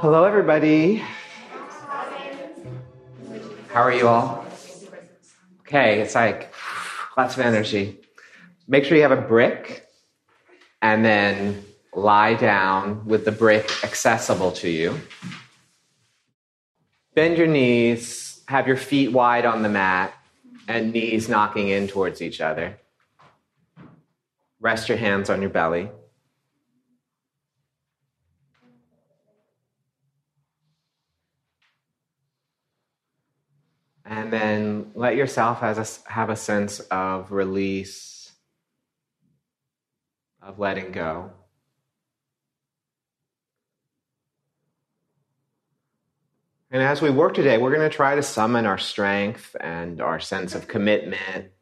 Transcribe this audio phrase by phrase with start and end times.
[0.00, 1.02] Hello, everybody.
[3.68, 4.46] How are you all?
[5.62, 6.54] Okay, it's like
[7.16, 7.98] lots of energy.
[8.68, 9.88] Make sure you have a brick
[10.80, 15.00] and then lie down with the brick accessible to you.
[17.16, 20.14] Bend your knees, have your feet wide on the mat,
[20.68, 22.78] and knees knocking in towards each other.
[24.60, 25.90] Rest your hands on your belly.
[34.18, 38.32] And then let yourself a, have a sense of release,
[40.42, 41.30] of letting go.
[46.72, 50.18] And as we work today, we're going to try to summon our strength and our
[50.18, 51.52] sense of commitment,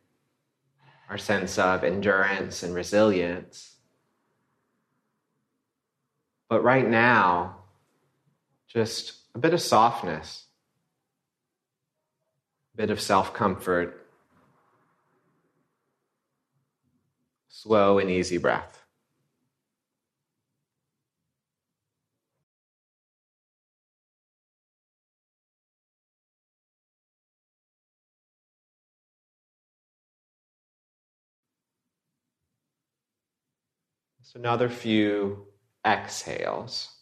[1.10, 3.76] our sense of endurance and resilience.
[6.48, 7.56] But right now,
[8.66, 10.45] just a bit of softness
[12.76, 14.06] bit of self comfort,
[17.48, 18.82] slow and easy breath.
[34.22, 35.46] So, another few
[35.86, 36.95] exhales.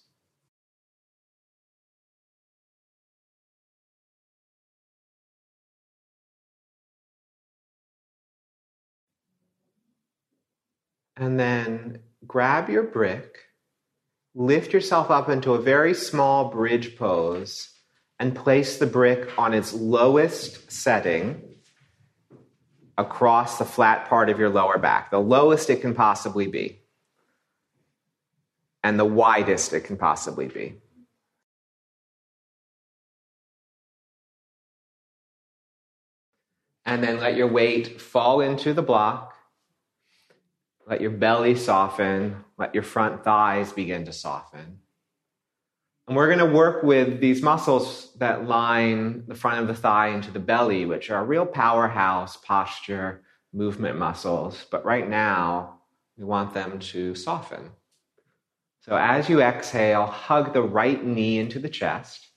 [11.17, 13.39] And then grab your brick,
[14.35, 17.71] lift yourself up into a very small bridge pose,
[18.19, 21.57] and place the brick on its lowest setting
[22.97, 26.81] across the flat part of your lower back, the lowest it can possibly be,
[28.83, 30.81] and the widest it can possibly be.
[36.87, 39.34] And then let your weight fall into the block
[40.87, 42.45] let your belly soften.
[42.59, 44.81] Let your front thighs begin to soften.
[46.07, 50.09] And we're going to work with these muscles that line the front of the thigh
[50.09, 53.23] into the belly, which are real powerhouse posture
[53.55, 54.67] movement muscles.
[54.71, 55.81] But right now,
[56.19, 57.71] we want them to soften.
[58.83, 62.29] So as you exhale, hug the right knee into the chest.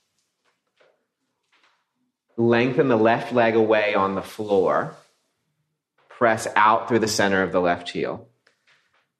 [2.38, 4.94] Lengthen the left leg away on the floor.
[6.08, 8.27] Press out through the center of the left heel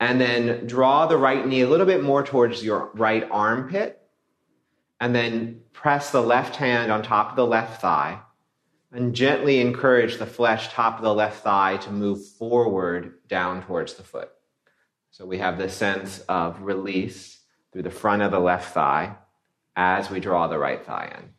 [0.01, 4.01] and then draw the right knee a little bit more towards your right armpit,
[5.01, 8.21] and then press the left hand on top of the left thigh,
[8.93, 13.95] and gently encourage the flesh top of the left thigh to move forward down towards
[13.95, 14.31] the foot.
[15.11, 17.41] So we have this sense of release
[17.73, 19.17] through the front of the left thigh
[19.75, 21.31] as we draw the right thigh in.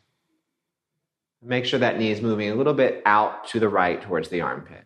[1.42, 4.42] Make sure that knee is moving a little bit out to the right towards the
[4.42, 4.86] armpit.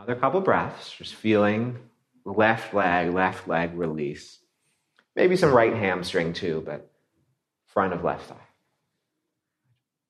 [0.00, 1.76] Another couple breaths, just feeling
[2.24, 4.38] left leg, left leg release.
[5.14, 6.90] Maybe some right hamstring too, but
[7.66, 8.36] front of left thigh.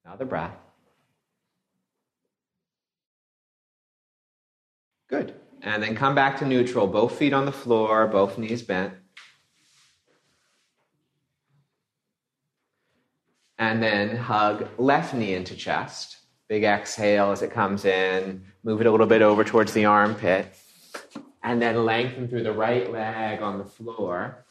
[0.05, 0.55] Another breath.
[5.09, 5.35] Good.
[5.61, 8.95] And then come back to neutral, both feet on the floor, both knees bent.
[13.59, 16.20] And then hug left knee into chest.
[16.51, 18.45] Big exhale as it comes in.
[18.65, 20.53] Move it a little bit over towards the armpit.
[21.45, 24.45] And then lengthen through the right leg on the floor.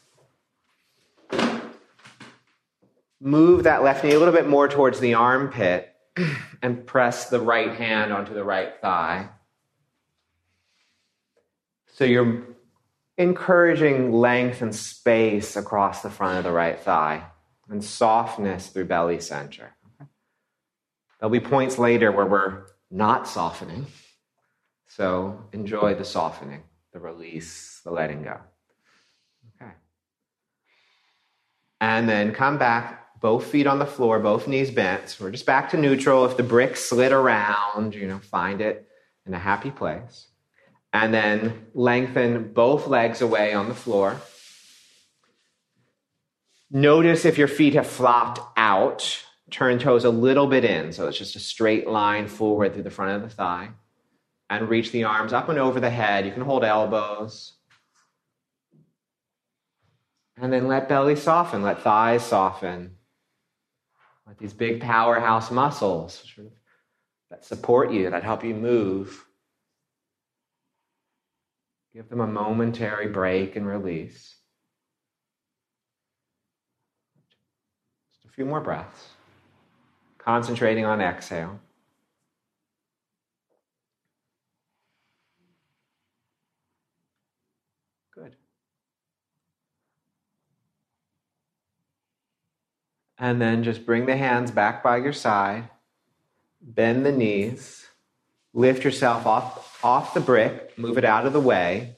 [3.20, 5.94] Move that left knee a little bit more towards the armpit
[6.62, 9.28] and press the right hand onto the right thigh.
[11.88, 12.44] So you're
[13.18, 17.24] encouraging length and space across the front of the right thigh
[17.68, 19.74] and softness through belly center.
[21.20, 23.86] There'll be points later where we're not softening.
[24.88, 28.38] So enjoy the softening, the release, the letting go.
[29.54, 29.70] Okay.
[31.80, 35.10] And then come back, both feet on the floor, both knees bent.
[35.10, 36.24] So we're just back to neutral.
[36.24, 38.88] If the brick slid around, you know, find it
[39.26, 40.28] in a happy place.
[40.92, 44.20] And then lengthen both legs away on the floor.
[46.70, 50.92] Notice if your feet have flopped out turn toes a little bit in.
[50.92, 53.70] So it's just a straight line forward through the front of the thigh.
[54.48, 56.26] And reach the arms up and over the head.
[56.26, 57.52] You can hold elbows.
[60.36, 62.96] And then let belly soften, let thighs soften.
[64.26, 66.24] Let these big powerhouse muscles
[67.30, 69.24] that support you, that help you move.
[71.92, 74.36] Give them a momentary break and release.
[78.12, 79.10] Just a few more breaths.
[80.24, 81.58] Concentrating on exhale.
[88.14, 88.36] Good.
[93.18, 95.70] And then just bring the hands back by your side,
[96.60, 97.86] bend the knees,
[98.52, 101.94] lift yourself off, off the brick, move it out of the way,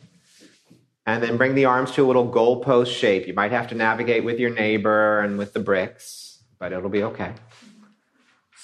[1.04, 3.26] and then bring the arms to a little goalpost shape.
[3.26, 7.02] You might have to navigate with your neighbor and with the bricks, but it'll be
[7.02, 7.32] okay.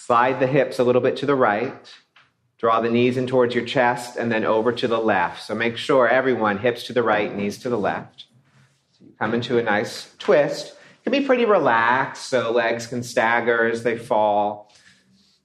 [0.09, 1.95] Slide the hips a little bit to the right.
[2.57, 5.43] Draw the knees in towards your chest and then over to the left.
[5.43, 8.25] So make sure everyone hips to the right, knees to the left.
[8.93, 10.69] So you come into a nice twist.
[10.69, 14.73] It can be pretty relaxed, so legs can stagger as they fall.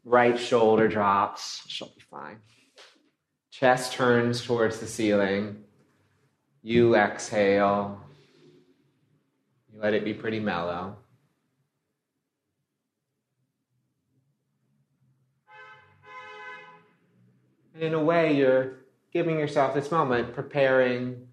[0.06, 1.64] Right shoulder drops.
[1.68, 2.38] She'll be fine.
[3.52, 5.66] Chest turns towards the ceiling.
[6.62, 8.00] You exhale.
[9.74, 10.96] You let it be pretty mellow.
[17.80, 21.28] In a way, you're giving yourself this moment, preparing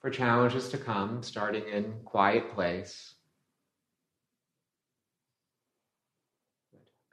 [0.00, 3.14] for challenges to come, starting in quiet place.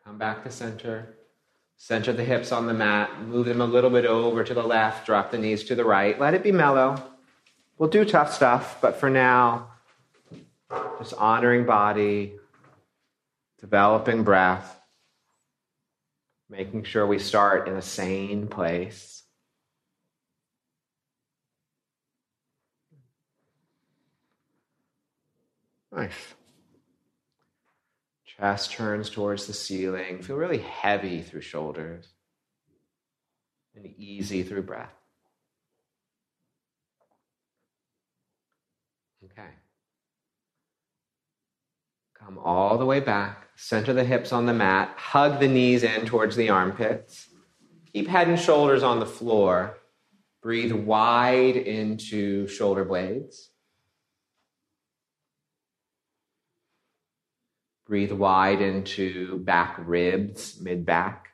[0.04, 1.15] Come back to center.
[1.77, 3.21] Center the hips on the mat.
[3.21, 5.06] Move them a little bit over to the left.
[5.06, 6.19] Drop the knees to the right.
[6.19, 7.01] Let it be mellow.
[7.77, 9.69] We'll do tough stuff, but for now,
[11.00, 12.33] just honoring body,
[13.60, 14.80] developing breath,
[16.53, 19.23] making sure we start in a sane place.
[25.91, 26.35] Nice.
[28.25, 30.21] Chest turns towards the ceiling.
[30.21, 32.07] Feel really heavy through shoulders
[33.75, 34.94] and easy through breath.
[39.25, 39.50] Okay.
[42.13, 43.42] Come all the way back.
[43.55, 44.94] Center the hips on the mat.
[44.97, 47.29] Hug the knees in towards the armpits.
[47.94, 49.77] Keep head and shoulders on the floor.
[50.41, 53.51] Breathe wide into shoulder blades.
[57.85, 61.29] Breathe wide into back ribs, mid back.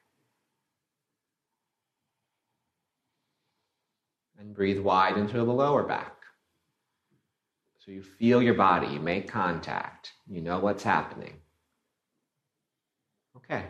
[4.37, 6.15] And breathe wide into the lower back.
[7.79, 11.39] So you feel your body, you make contact, you know what's happening.
[13.37, 13.65] Okay.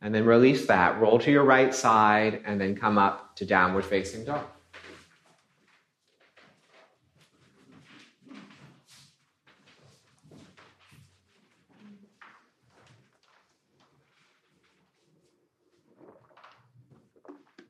[0.00, 1.00] And then release that.
[1.00, 4.44] Roll to your right side and then come up to downward facing dog.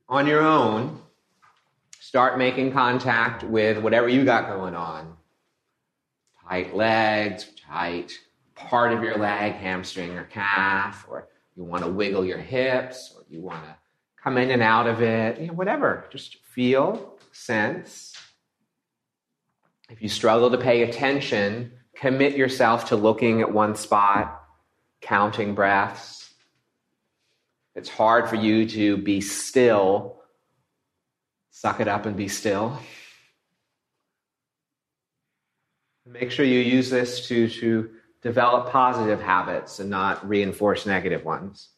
[0.09, 1.01] On your own,
[1.99, 5.17] start making contact with whatever you got going on
[6.49, 8.13] tight legs, tight
[8.55, 13.25] part of your leg, hamstring or calf, or you want to wiggle your hips, or
[13.29, 13.77] you want to
[14.23, 16.07] come in and out of it, you know, whatever.
[16.11, 18.15] Just feel, sense.
[19.91, 24.43] If you struggle to pay attention, commit yourself to looking at one spot,
[25.01, 26.33] counting breaths.
[27.75, 30.23] It's hard for you to be still.
[31.51, 32.79] Suck it up and be still.
[36.07, 37.91] Make sure you use this to, to
[38.25, 41.69] develop positive habits and not reinforce negative ones.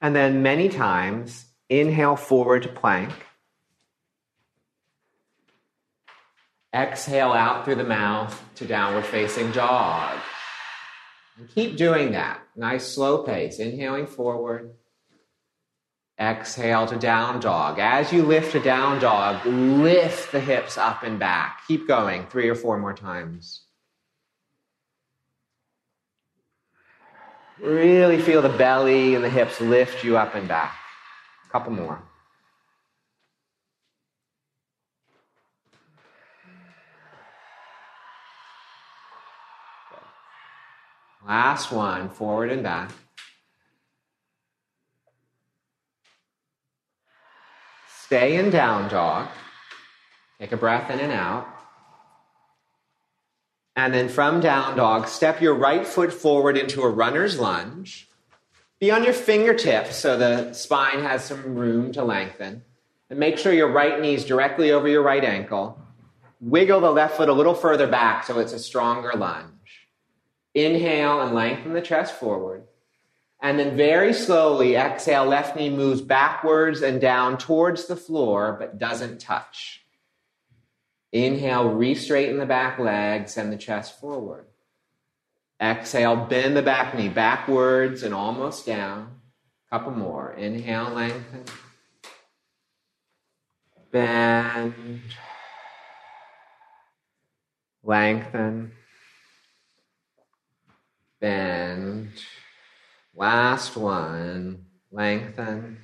[0.00, 3.12] And then many times, inhale forward to plank.
[6.74, 10.18] Exhale out through the mouth to downward facing dog.
[11.38, 12.40] And keep doing that.
[12.54, 13.58] Nice slow pace.
[13.58, 14.74] Inhaling forward.
[16.20, 17.78] Exhale to down dog.
[17.78, 21.62] As you lift to down dog, lift the hips up and back.
[21.66, 23.63] Keep going three or four more times.
[27.60, 30.74] Really feel the belly and the hips lift you up and back.
[31.46, 32.02] A couple more.
[41.26, 42.90] Last one, forward and back.
[48.04, 49.28] Stay in down dog.
[50.38, 51.53] Take a breath in and out.
[53.76, 58.08] And then from down dog, step your right foot forward into a runner's lunge.
[58.78, 62.62] Be on your fingertips so the spine has some room to lengthen.
[63.10, 65.78] And make sure your right knee is directly over your right ankle.
[66.40, 69.88] Wiggle the left foot a little further back so it's a stronger lunge.
[70.54, 72.64] Inhale and lengthen the chest forward.
[73.42, 78.78] And then very slowly exhale, left knee moves backwards and down towards the floor, but
[78.78, 79.83] doesn't touch.
[81.14, 84.46] Inhale, re straighten the back leg, send the chest forward.
[85.62, 89.20] Exhale, bend the back knee backwards and almost down.
[89.70, 90.32] Couple more.
[90.32, 91.44] Inhale, lengthen.
[93.92, 95.02] Bend.
[97.84, 98.72] Lengthen.
[101.20, 102.10] Bend.
[103.14, 104.66] Last one.
[104.90, 105.78] Lengthen.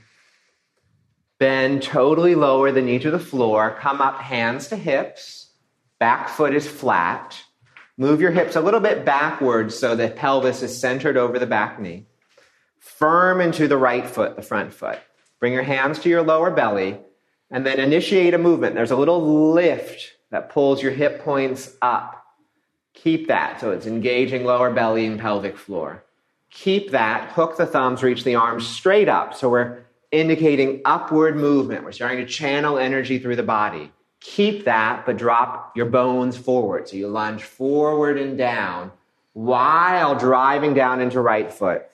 [1.40, 3.74] Bend totally lower the knee to the floor.
[3.80, 5.50] Come up hands to hips.
[5.98, 7.42] Back foot is flat.
[7.96, 11.80] Move your hips a little bit backwards so the pelvis is centered over the back
[11.80, 12.04] knee.
[12.78, 14.98] Firm into the right foot, the front foot.
[15.38, 16.98] Bring your hands to your lower belly
[17.50, 18.74] and then initiate a movement.
[18.74, 22.22] There's a little lift that pulls your hip points up.
[22.92, 26.04] Keep that so it's engaging lower belly and pelvic floor.
[26.50, 27.30] Keep that.
[27.32, 29.32] Hook the thumbs, reach the arms straight up.
[29.32, 31.84] So we're indicating upward movement.
[31.84, 33.92] We're starting to channel energy through the body.
[34.20, 36.88] Keep that, but drop your bones forward.
[36.88, 38.92] So you lunge forward and down
[39.32, 41.86] while driving down into right foot,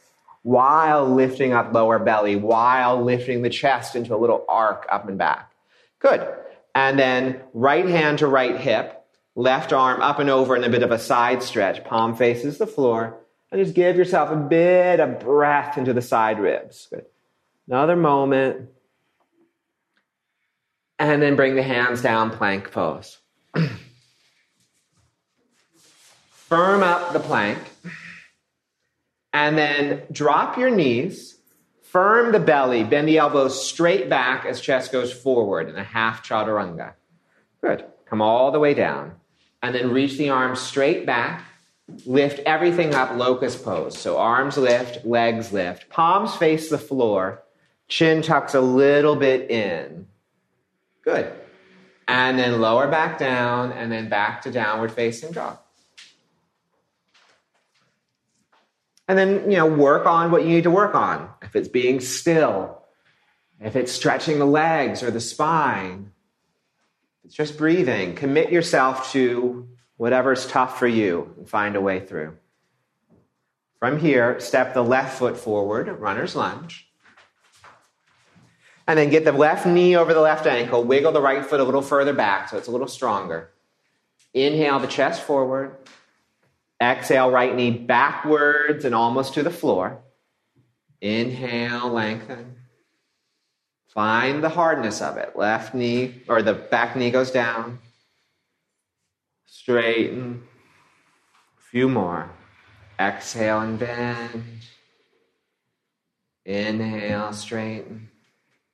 [0.42, 5.18] while lifting up lower belly, while lifting the chest into a little arc up and
[5.18, 5.52] back.
[5.98, 6.26] Good.
[6.74, 9.04] And then right hand to right hip,
[9.34, 11.84] left arm up and over in a bit of a side stretch.
[11.84, 13.18] Palm faces the floor.
[13.52, 16.88] And just give yourself a bit of breath into the side ribs.
[16.90, 17.06] Good.
[17.68, 18.68] Another moment
[20.98, 23.18] and then bring the hands down, plank pose.
[26.30, 27.58] Firm up the plank,
[29.32, 31.38] and then drop your knees,
[31.82, 36.26] firm the belly, bend the elbows straight back as chest goes forward in a half
[36.26, 36.92] chaturanga.
[37.60, 37.84] Good.
[38.04, 39.16] Come all the way down,
[39.60, 41.42] and then reach the arms straight back.
[42.04, 43.98] Lift everything up, locust pose.
[43.98, 47.42] So arms lift, legs lift, palms face the floor,
[47.88, 50.06] chin tucks a little bit in.
[51.02, 51.32] Good.
[52.08, 55.58] And then lower back down and then back to downward facing dog.
[59.08, 61.28] And then, you know, work on what you need to work on.
[61.42, 62.82] If it's being still,
[63.60, 66.12] if it's stretching the legs or the spine,
[67.24, 68.14] it's just breathing.
[68.14, 72.36] Commit yourself to whatever's tough for you and find a way through.
[73.78, 76.85] From here, step the left foot forward, runner's lunge.
[78.86, 80.84] And then get the left knee over the left ankle.
[80.84, 83.50] Wiggle the right foot a little further back so it's a little stronger.
[84.32, 85.76] Inhale the chest forward.
[86.80, 89.98] Exhale, right knee backwards and almost to the floor.
[91.00, 92.56] Inhale, lengthen.
[93.88, 95.36] Find the hardness of it.
[95.36, 97.78] Left knee or the back knee goes down.
[99.46, 100.42] Straighten.
[101.58, 102.30] A few more.
[103.00, 104.44] Exhale and bend.
[106.44, 108.10] Inhale, straighten.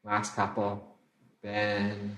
[0.04, 0.82] Last couple.
[1.42, 2.16] Bend.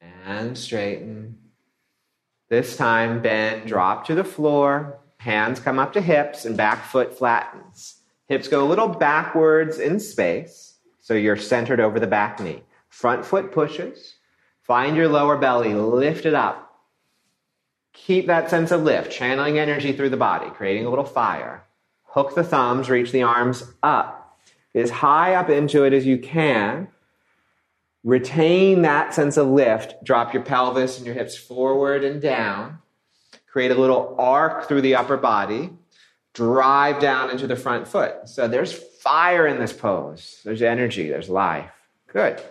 [0.00, 1.38] And straighten.
[2.48, 5.00] This time, bend, drop to the floor.
[5.18, 8.02] Hands come up to hips and back foot flattens.
[8.28, 12.62] Hips go a little backwards in space, so you're centered over the back knee.
[12.88, 14.14] Front foot pushes.
[14.62, 16.60] Find your lower belly, lift it up.
[17.92, 21.64] Keep that sense of lift, channeling energy through the body, creating a little fire.
[22.04, 24.23] Hook the thumbs, reach the arms up
[24.74, 26.88] as high up into it as you can.
[28.02, 30.04] Retain that sense of lift.
[30.04, 32.78] Drop your pelvis and your hips forward and down.
[33.46, 35.70] Create a little arc through the upper body.
[36.34, 38.28] Drive down into the front foot.
[38.28, 40.40] So there's fire in this pose.
[40.44, 41.70] There's energy, there's life.
[42.08, 42.42] Good.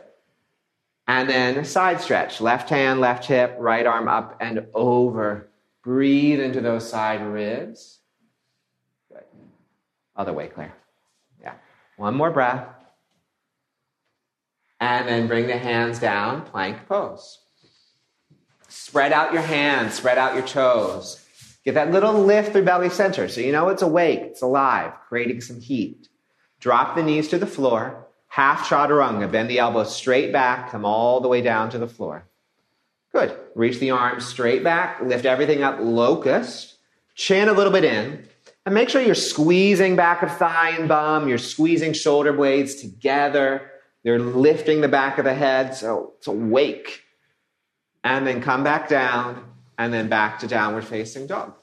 [1.07, 2.39] And then side stretch.
[2.39, 5.49] Left hand, left hip, right arm up and over.
[5.83, 7.99] Breathe into those side ribs.
[9.11, 9.23] Good.
[10.15, 10.73] Other way, Claire.
[12.03, 12.67] One more breath.
[14.81, 17.39] And then bring the hands down, plank pose.
[18.67, 21.25] Spread out your hands, spread out your toes.
[21.63, 25.39] Get that little lift through belly center so you know it's awake, it's alive, creating
[25.39, 26.09] some heat.
[26.59, 28.05] Drop the knees to the floor.
[28.27, 29.31] Half chaturanga.
[29.31, 32.27] Bend the elbows straight back, come all the way down to the floor.
[33.13, 33.33] Good.
[33.55, 36.75] Reach the arms straight back, lift everything up, locust.
[37.15, 38.27] Chin a little bit in.
[38.65, 43.69] And make sure you're squeezing back of thigh and bum, you're squeezing shoulder blades together,
[44.03, 47.01] you're lifting the back of the head so it's awake.
[48.05, 49.43] And then come back down
[49.77, 51.53] and then back to downward facing dog.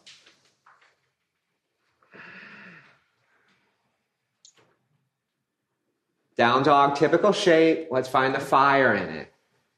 [6.37, 7.88] Down dog, typical shape.
[7.90, 9.33] Let's find the fire in it.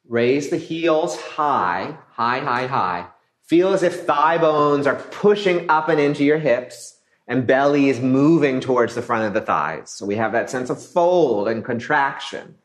[0.09, 3.07] Raise the heels high, high, high, high.
[3.43, 6.99] Feel as if thigh bones are pushing up and into your hips
[7.33, 9.89] and belly is moving towards the front of the thighs.
[9.89, 12.57] So we have that sense of fold and contraction.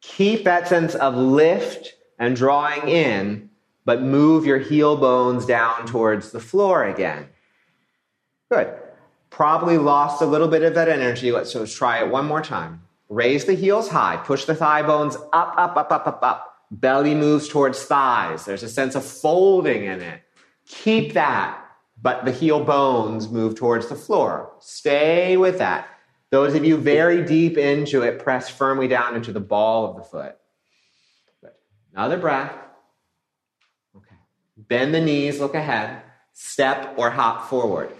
[0.00, 3.50] Keep that sense of lift and drawing in,
[3.84, 7.28] but move your heel bones down towards the floor again.
[8.50, 8.74] Good.
[9.28, 11.30] Probably lost a little bit of that energy.
[11.30, 12.82] Let's so try it one more time.
[13.10, 14.16] Raise the heels high.
[14.16, 16.56] Push the thigh bones up, up, up, up, up, up.
[16.70, 18.46] Belly moves towards thighs.
[18.46, 20.22] There's a sense of folding in it.
[20.64, 21.62] Keep that,
[22.02, 24.52] but the heel bones move towards the floor.
[24.60, 25.88] Stay with that.
[26.30, 30.02] Those of you very deep into it, press firmly down into the ball of the
[30.02, 30.36] foot.
[31.40, 31.50] Good.
[31.92, 32.52] Another breath.
[33.96, 34.16] Okay.
[34.56, 36.02] Bend the knees, look ahead.
[36.32, 37.90] Step or hop forward.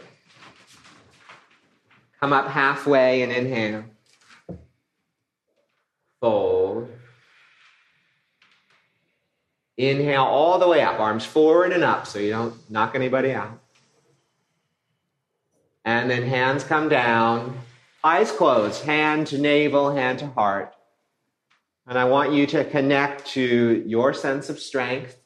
[2.21, 3.85] Come up halfway and inhale.
[6.21, 6.89] Fold.
[9.77, 13.60] Inhale all the way up, arms forward and up so you don't knock anybody out.
[15.85, 17.59] And then hands come down,
[18.05, 20.75] eyes closed, hand to navel, hand to heart.
[21.87, 25.19] And I want you to connect to your sense of strength,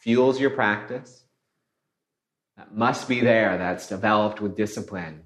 [0.00, 1.24] fuels your practice.
[2.56, 5.22] That must be there, that's developed with discipline,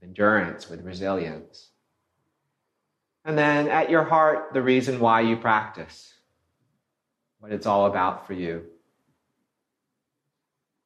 [0.00, 1.70] with endurance, with resilience.
[3.24, 6.14] And then at your heart, the reason why you practice
[7.40, 8.66] what it's all about for you.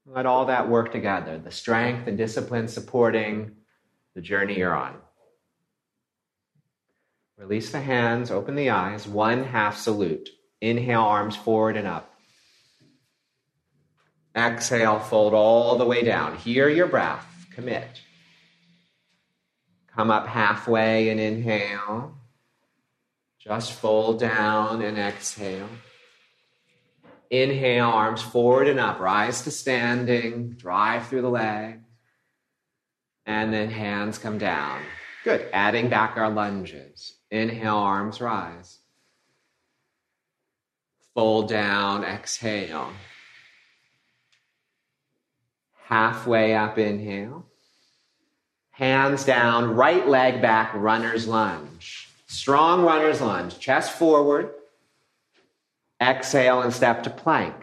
[0.06, 3.52] Let all that work together the strength and discipline supporting
[4.14, 4.96] the journey you're on.
[7.36, 10.28] Release the hands, open the eyes, one half salute.
[10.60, 12.14] Inhale, arms forward and up.
[14.36, 16.36] Exhale, fold all the way down.
[16.36, 18.00] Hear your breath, commit.
[19.94, 22.16] Come up halfway and inhale.
[23.38, 25.68] Just fold down and exhale.
[27.30, 29.00] Inhale, arms forward and up.
[29.00, 30.50] Rise to standing.
[30.50, 31.80] Drive through the legs.
[33.26, 34.82] And then hands come down.
[35.24, 35.48] Good.
[35.52, 37.14] Adding back our lunges.
[37.30, 38.78] Inhale, arms rise.
[41.14, 42.92] Fold down, exhale.
[45.84, 47.46] Halfway up, inhale.
[48.70, 52.08] Hands down, right leg back, runner's lunge.
[52.26, 53.58] Strong runner's lunge.
[53.58, 54.50] Chest forward
[56.00, 57.54] Exhale and step to plank.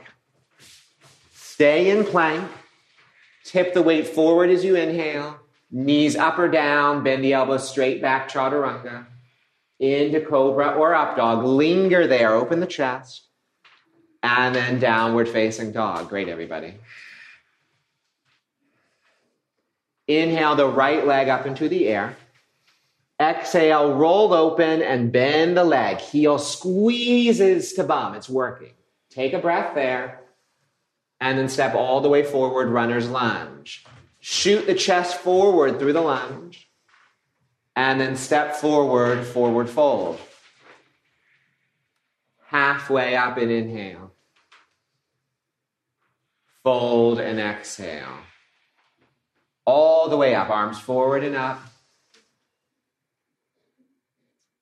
[1.33, 2.49] Stay in plank.
[3.43, 5.37] Tip the weight forward as you inhale.
[5.69, 7.03] Knees up or down.
[7.03, 9.05] Bend the elbows straight back, chaturanga.
[9.79, 11.43] Into cobra or up dog.
[11.43, 12.33] Linger there.
[12.33, 13.27] Open the chest.
[14.23, 16.09] And then downward facing dog.
[16.09, 16.75] Great, everybody.
[20.07, 22.15] Inhale the right leg up into the air.
[23.21, 25.99] Exhale, roll open and bend the leg.
[25.99, 28.15] Heel squeezes to bum.
[28.15, 28.73] It's working.
[29.11, 30.21] Take a breath there.
[31.19, 33.85] And then step all the way forward, runner's lunge.
[34.19, 36.67] Shoot the chest forward through the lunge.
[37.75, 40.19] And then step forward, forward fold.
[42.47, 44.13] Halfway up and inhale.
[46.63, 48.17] Fold and exhale.
[49.63, 51.61] All the way up, arms forward and up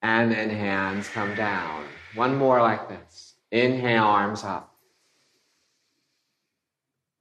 [0.01, 1.83] and then hands come down.
[2.15, 3.35] One more like this.
[3.51, 4.75] Inhale, arms up.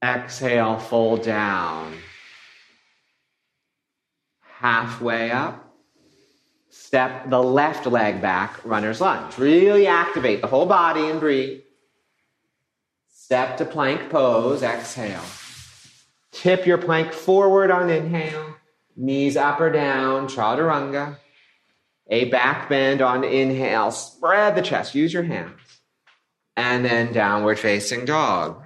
[0.03, 1.93] Exhale, fold down.
[4.41, 5.65] Halfway up.
[6.69, 9.37] Step the left leg back, runner's lunge.
[9.37, 11.61] Really activate the whole body and breathe.
[13.09, 15.23] Step to plank pose, exhale.
[16.31, 18.55] Tip your plank forward on inhale.
[18.95, 21.17] Knees up or down, chaturanga.
[22.09, 23.91] A back bend on inhale.
[23.91, 24.95] Spread the chest.
[24.95, 25.59] Use your hands.
[26.57, 28.61] And then downward facing dog.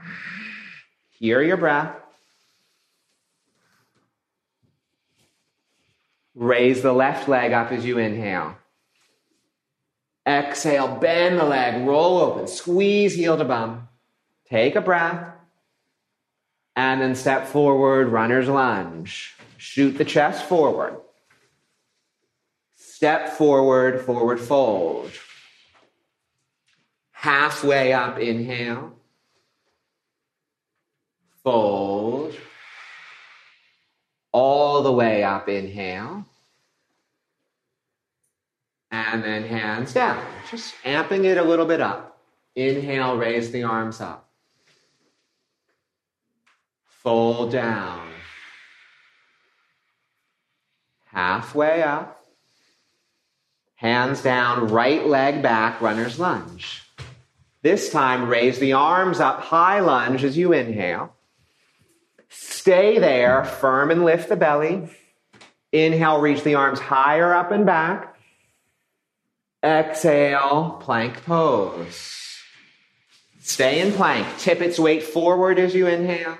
[1.11, 1.95] Hear your breath.
[6.35, 8.57] Raise the left leg up as you inhale.
[10.25, 13.89] Exhale, bend the leg, roll open, squeeze heel to bum.
[14.49, 15.27] Take a breath.
[16.75, 19.35] And then step forward, runner's lunge.
[19.57, 21.02] Shoot the chest forward.
[22.95, 25.11] Step forward, forward fold.
[27.11, 28.93] Halfway up, inhale.
[31.43, 32.35] Fold.
[34.31, 36.23] All the way up, inhale.
[38.91, 40.23] And then hands down.
[40.51, 42.19] Just amping it a little bit up.
[42.55, 44.29] Inhale, raise the arms up.
[46.85, 48.07] Fold down.
[51.05, 52.22] Halfway up.
[53.83, 56.89] Hands down, right leg back, runner's lunge.
[57.63, 61.13] This time, raise the arms up, high lunge as you inhale.
[62.29, 64.87] Stay there, firm and lift the belly.
[65.73, 68.15] Inhale, reach the arms higher up and back.
[69.61, 72.37] Exhale, plank pose.
[73.41, 74.25] Stay in plank.
[74.37, 76.37] Tip its weight forward as you inhale.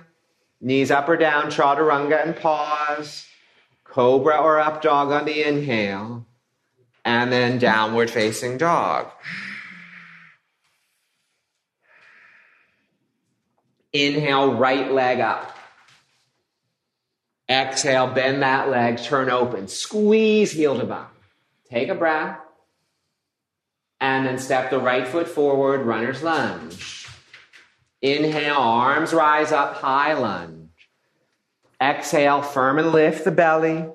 [0.62, 3.28] Knees up or down, chaturanga and pause.
[3.84, 6.26] Cobra or up dog on the inhale.
[7.06, 9.12] And then downward facing dog.
[13.92, 15.56] Inhale, right leg up.
[17.50, 19.68] Exhale, bend that leg, turn open.
[19.68, 21.06] Squeeze heel to bum.
[21.70, 22.40] Take a breath.
[24.00, 27.08] And then step the right foot forward, runner's lunge.
[28.02, 30.72] Inhale, arms rise up, high lunge.
[31.82, 33.88] Exhale, firm and lift the belly.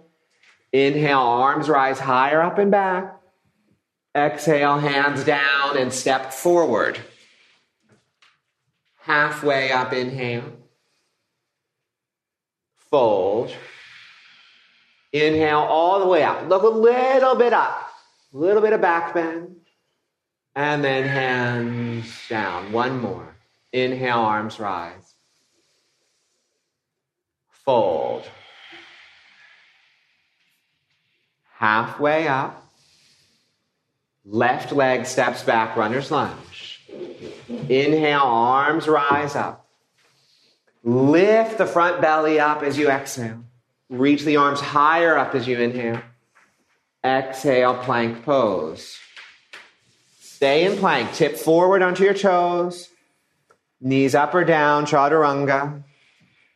[0.72, 3.18] Inhale, arms rise higher up and back.
[4.14, 6.98] Exhale, hands down and step forward.
[9.00, 10.52] Halfway up, inhale.
[12.90, 13.54] Fold.
[15.12, 16.48] Inhale all the way up.
[16.48, 17.90] Look a little bit up.
[18.34, 19.56] A little bit of back bend.
[20.54, 22.72] And then hands down.
[22.72, 23.36] One more.
[23.72, 25.14] Inhale, arms rise.
[27.50, 28.24] Fold.
[31.58, 32.64] Halfway up.
[34.24, 36.86] Left leg steps back, runner's lunge.
[37.68, 39.66] Inhale, arms rise up.
[40.84, 43.42] Lift the front belly up as you exhale.
[43.90, 46.00] Reach the arms higher up as you inhale.
[47.02, 48.96] Exhale, plank pose.
[50.20, 51.12] Stay in plank.
[51.12, 52.88] Tip forward onto your toes.
[53.80, 55.82] Knees up or down, chaturanga.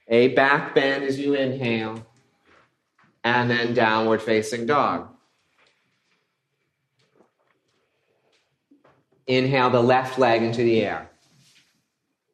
[0.06, 2.06] A back bend as you inhale.
[3.24, 5.08] And then downward facing dog.
[9.26, 11.10] Inhale the left leg into the air.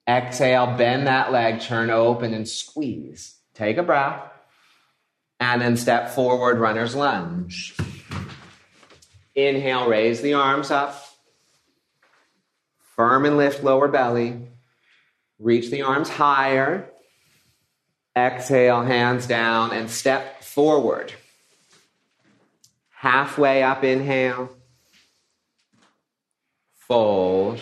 [0.08, 3.36] Exhale, bend that leg, turn open and squeeze.
[3.54, 4.22] Take a breath.
[5.38, 7.76] And then step forward, runner's lunge.
[9.34, 11.04] Inhale, raise the arms up.
[12.96, 14.48] Firm and lift lower belly.
[15.38, 16.90] Reach the arms higher.
[18.26, 21.12] Exhale, hands down, and step forward.
[22.90, 24.50] Halfway up, inhale.
[26.74, 27.60] Fold.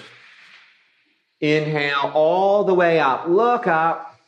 [1.41, 3.29] Inhale all the way up.
[3.29, 4.19] Look up.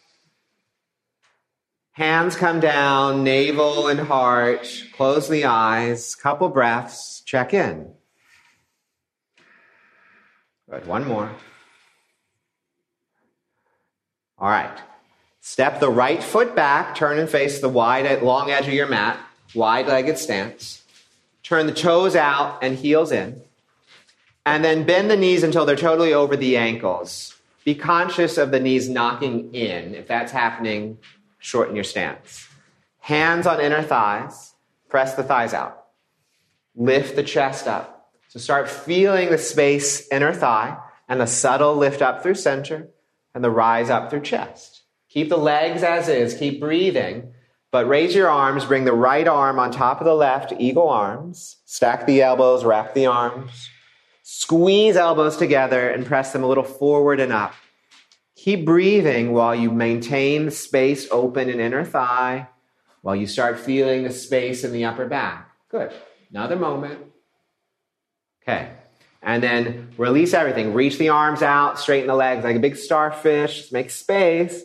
[1.93, 4.69] Hands come down, navel and heart.
[4.95, 6.15] Close the eyes.
[6.15, 7.23] Couple breaths.
[7.25, 7.93] Check in.
[10.71, 10.87] Good.
[10.87, 11.31] One more.
[14.39, 14.79] All right.
[15.51, 19.19] Step the right foot back, turn and face the wide, long edge of your mat,
[19.55, 20.83] wide legged stance.
[21.43, 23.41] Turn the toes out and heels in.
[24.45, 27.35] And then bend the knees until they're totally over the ankles.
[27.65, 29.95] Be conscious of the knees knocking in.
[29.95, 30.99] If that's happening,
[31.39, 32.47] shorten your stance.
[32.99, 34.53] Hands on inner thighs.
[34.91, 35.87] Press the thighs out.
[36.77, 38.13] Lift the chest up.
[38.29, 40.77] So start feeling the space inner thigh
[41.09, 42.91] and the subtle lift up through center
[43.35, 44.78] and the rise up through chest.
[45.09, 47.33] Keep the legs as is, keep breathing,
[47.71, 51.57] but raise your arms, bring the right arm on top of the left, eagle arms,
[51.65, 53.71] stack the elbows, wrap the arms,
[54.23, 57.55] squeeze elbows together and press them a little forward and up.
[58.37, 62.49] Keep breathing while you maintain the space open in inner thigh,
[63.03, 65.51] while you start feeling the space in the upper back.
[65.71, 65.93] Good.
[66.31, 67.01] Another moment.
[68.43, 68.71] Okay.
[69.23, 70.73] And then release everything.
[70.73, 74.63] Reach the arms out, straighten the legs like a big starfish, make space.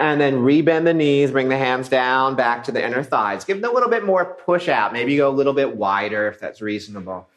[0.00, 3.44] And then rebend the knees, bring the hands down, back to the inner thighs.
[3.44, 4.94] Give them a little bit more push out.
[4.94, 7.28] Maybe go a little bit wider if that's reasonable.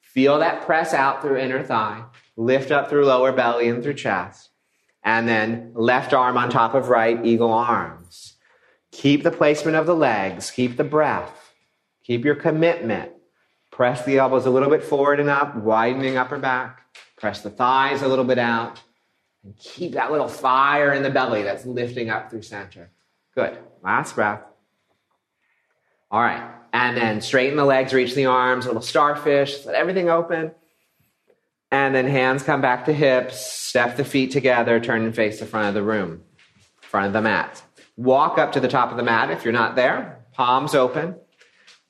[0.00, 2.04] Feel that press out through inner thigh.
[2.36, 4.50] Lift up through lower belly and through chest.
[5.02, 8.34] And then left arm on top of right, eagle arms.
[8.92, 10.52] Keep the placement of the legs.
[10.52, 11.54] Keep the breath.
[12.04, 13.10] Keep your commitment.
[13.72, 16.82] Press the elbows a little bit forward and up, widening upper back.
[17.16, 18.80] Press the thighs a little bit out.
[19.44, 22.90] And keep that little fire in the belly that's lifting up through center.
[23.34, 23.58] Good.
[23.82, 24.42] Last breath.
[26.10, 26.50] All right.
[26.72, 30.52] And then straighten the legs, reach the arms, little starfish, let everything open.
[31.72, 35.46] And then hands come back to hips, step the feet together, turn and face the
[35.46, 36.22] front of the room,
[36.80, 37.62] front of the mat.
[37.96, 41.16] Walk up to the top of the mat if you're not there, palms open.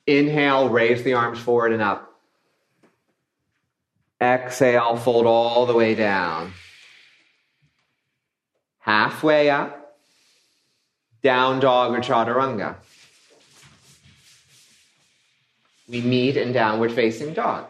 [0.05, 2.07] Inhale, raise the arms forward and up.
[4.21, 6.53] Exhale, fold all the way down.
[8.81, 9.95] Halfway up,
[11.23, 12.75] down dog or chaturanga.
[15.87, 17.67] We meet in downward facing dog.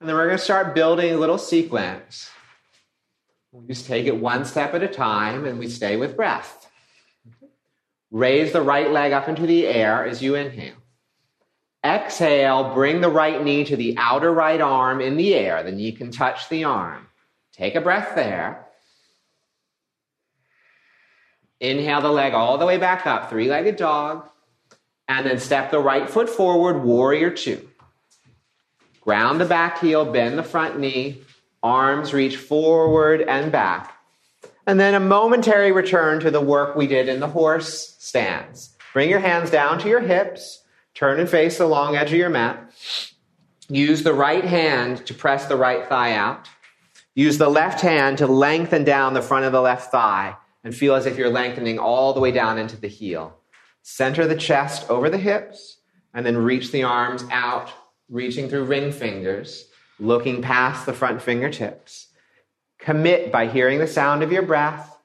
[0.00, 2.30] And then we're going to start building a little sequence.
[3.52, 6.70] We just take it one step at a time and we stay with breath.
[8.10, 10.74] Raise the right leg up into the air as you inhale.
[11.84, 15.62] Exhale, bring the right knee to the outer right arm in the air.
[15.62, 17.06] The knee can touch the arm.
[17.52, 18.67] Take a breath there.
[21.60, 24.28] Inhale the leg all the way back up, three legged dog.
[25.08, 27.68] And then step the right foot forward, warrior two.
[29.00, 31.22] Ground the back heel, bend the front knee,
[31.62, 33.94] arms reach forward and back.
[34.66, 38.76] And then a momentary return to the work we did in the horse stance.
[38.92, 40.62] Bring your hands down to your hips,
[40.94, 42.70] turn and face the long edge of your mat.
[43.70, 46.48] Use the right hand to press the right thigh out.
[47.14, 50.94] Use the left hand to lengthen down the front of the left thigh and feel
[50.94, 53.36] as if you're lengthening all the way down into the heel.
[53.82, 55.78] Center the chest over the hips
[56.14, 57.70] and then reach the arms out,
[58.08, 59.68] reaching through ring fingers,
[59.98, 62.08] looking past the front fingertips.
[62.78, 64.98] Commit by hearing the sound of your breath,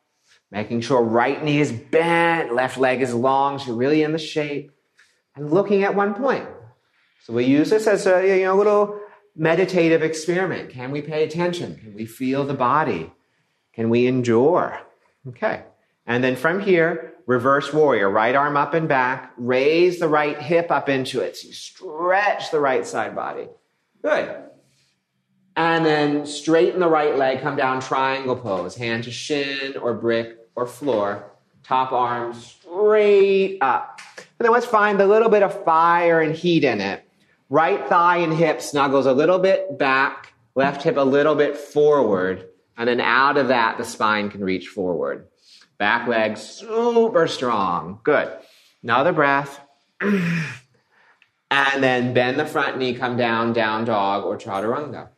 [0.51, 4.19] making sure right knee is bent, left leg is long, so you're really in the
[4.19, 4.71] shape,
[5.35, 6.47] and looking at one point.
[7.23, 8.99] So we use this as a you know, little
[9.35, 10.69] meditative experiment.
[10.69, 11.75] Can we pay attention?
[11.77, 13.11] Can we feel the body?
[13.73, 14.79] Can we endure?
[15.29, 15.63] Okay.
[16.05, 20.69] And then from here, reverse warrior, right arm up and back, raise the right hip
[20.69, 21.37] up into it.
[21.37, 23.47] So you stretch the right side body.
[24.01, 24.35] Good.
[25.55, 30.37] And then straighten the right leg, come down triangle pose, hand to shin or brick
[30.55, 31.31] or floor,
[31.63, 34.01] top arm straight up.
[34.17, 37.07] And then let's find a little bit of fire and heat in it.
[37.49, 42.49] Right thigh and hip snuggles a little bit back, left hip a little bit forward,
[42.77, 45.27] and then out of that, the spine can reach forward.
[45.77, 47.99] Back leg super strong.
[48.03, 48.31] Good.
[48.81, 49.59] Another breath.
[50.01, 55.09] and then bend the front knee, come down, down dog or chaturanga.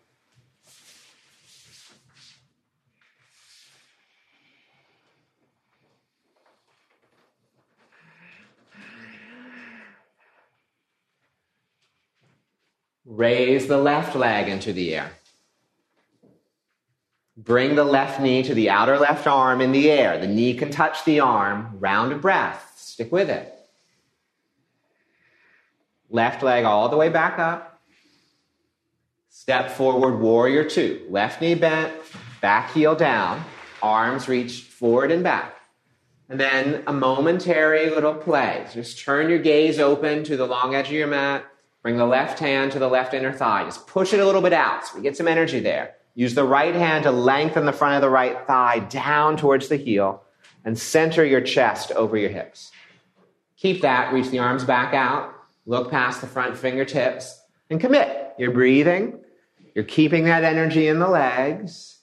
[13.06, 15.12] Raise the left leg into the air.
[17.38, 20.18] Bring the left knee to the outer left arm in the air.
[20.18, 21.78] The knee can touch the arm.
[21.80, 22.74] Round breath.
[22.78, 23.52] Stick with it.
[26.10, 27.82] Left leg all the way back up.
[29.30, 31.06] Step forward, warrior two.
[31.10, 31.92] Left knee bent,
[32.40, 33.44] back heel down.
[33.84, 35.56] Arms reach forward and back.
[36.30, 38.66] And then a momentary little play.
[38.74, 41.46] Just turn your gaze open to the long edge of your mat.
[41.84, 43.66] Bring the left hand to the left inner thigh.
[43.66, 45.96] Just push it a little bit out so we get some energy there.
[46.16, 49.76] Use the right hand to lengthen the front of the right thigh down towards the
[49.76, 50.24] heel
[50.64, 52.72] and center your chest over your hips.
[53.58, 55.34] Keep that, reach the arms back out,
[55.66, 58.34] look past the front fingertips, and commit.
[58.38, 59.20] You're breathing,
[59.74, 62.00] you're keeping that energy in the legs,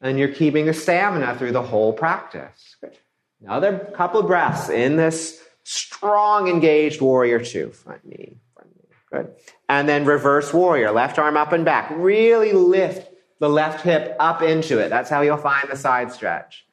[0.00, 2.76] and you're keeping the stamina through the whole practice.
[2.80, 2.98] Good.
[3.42, 7.70] Another couple of breaths in this strong, engaged warrior two.
[7.70, 8.88] Front knee, front knee.
[9.12, 9.34] Good.
[9.68, 11.90] And then reverse warrior, left arm up and back.
[11.94, 14.88] Really lift the left hip up into it.
[14.88, 16.66] That's how you'll find the side stretch.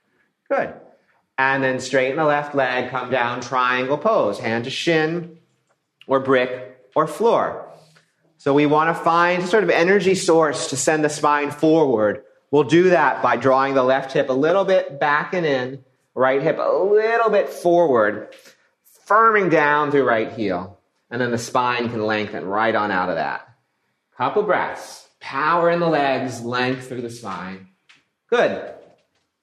[0.50, 0.74] Good.
[1.38, 5.38] And then straighten the left leg, come down, triangle pose, hand to shin
[6.08, 7.68] or brick or floor.
[8.38, 12.24] So we want to find sort of energy source to send the spine forward.
[12.52, 16.42] We'll do that by drawing the left hip a little bit back and in, right
[16.42, 18.36] hip a little bit forward,
[19.08, 20.80] firming down through right heel.
[21.10, 23.48] And then the spine can lengthen right on out of that.
[24.18, 27.68] Couple breaths power in the legs, length through the spine.
[28.30, 28.74] Good.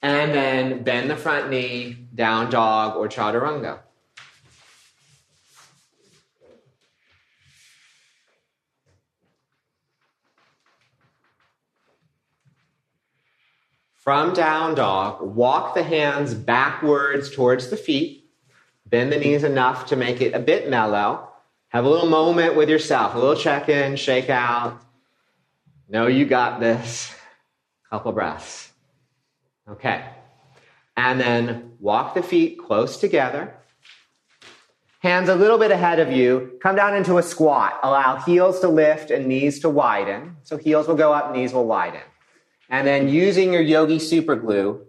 [0.02, 3.78] And then bend the front knee, down dog or chaturanga.
[13.94, 18.30] From down dog, walk the hands backwards towards the feet.
[18.86, 21.28] Bend the knees enough to make it a bit mellow.
[21.68, 24.80] Have a little moment with yourself, a little check in, shake out.
[25.88, 27.14] No, you got this.
[27.88, 28.70] Couple breaths.
[29.70, 30.04] Okay.
[30.96, 33.54] And then walk the feet close together.
[35.00, 36.58] Hands a little bit ahead of you.
[36.60, 37.78] Come down into a squat.
[37.82, 40.36] Allow heels to lift and knees to widen.
[40.42, 42.02] So heels will go up, knees will widen.
[42.68, 44.84] And then using your yogi super glue,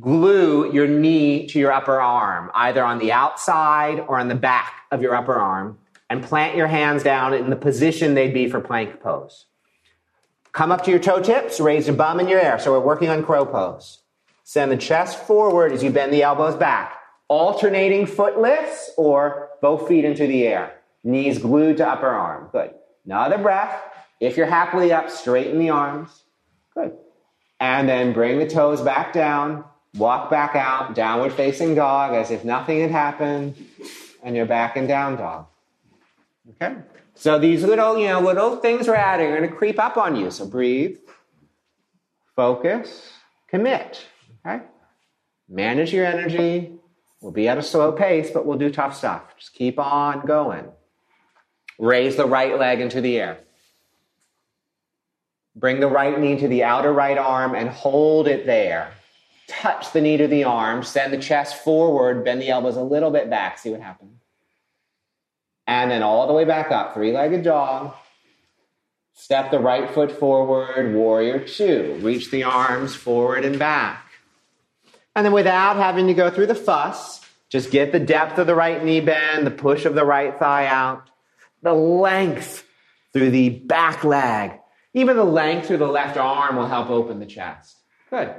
[0.00, 4.74] glue your knee to your upper arm, either on the outside or on the back
[4.90, 5.78] of your upper arm,
[6.10, 9.46] and plant your hands down in the position they'd be for plank pose.
[10.52, 12.58] Come up to your toe tips, raise your bum in your air.
[12.58, 14.00] So we're working on crow pose.
[14.44, 16.96] Send the chest forward as you bend the elbows back.
[17.28, 20.74] Alternating foot lifts or both feet into the air.
[21.04, 22.48] Knees glued to upper arm.
[22.50, 22.74] Good.
[23.06, 23.80] Another breath.
[24.18, 26.24] If you're happily up, straighten the arms.
[26.74, 26.96] Good.
[27.60, 29.64] And then bring the toes back down.
[29.94, 33.56] Walk back out, downward facing dog as if nothing had happened.
[34.22, 35.46] And you're back in down dog.
[36.50, 36.76] Okay?
[37.20, 40.16] So these little, you know, little things we're adding are going to creep up on
[40.16, 40.30] you.
[40.30, 40.96] So breathe,
[42.34, 43.12] focus,
[43.46, 44.06] commit.
[44.46, 44.64] Okay?
[45.46, 46.72] Manage your energy.
[47.20, 49.36] We'll be at a slow pace, but we'll do tough stuff.
[49.36, 50.64] Just keep on going.
[51.78, 53.40] Raise the right leg into the air.
[55.54, 58.94] Bring the right knee to the outer right arm and hold it there.
[59.46, 63.10] Touch the knee to the arm, send the chest forward, bend the elbows a little
[63.10, 64.19] bit back, see what happens.
[65.70, 67.94] And then all the way back up, three legged dog.
[69.14, 71.96] Step the right foot forward, warrior two.
[72.02, 74.04] Reach the arms forward and back.
[75.14, 78.54] And then without having to go through the fuss, just get the depth of the
[78.56, 81.08] right knee bend, the push of the right thigh out,
[81.62, 82.66] the length
[83.12, 84.58] through the back leg.
[84.92, 87.76] Even the length through the left arm will help open the chest.
[88.10, 88.34] Good.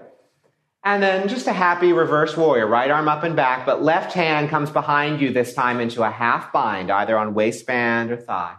[0.84, 4.50] And then just a happy reverse warrior, right arm up and back, but left hand
[4.50, 8.56] comes behind you this time into a half bind, either on waistband or thigh.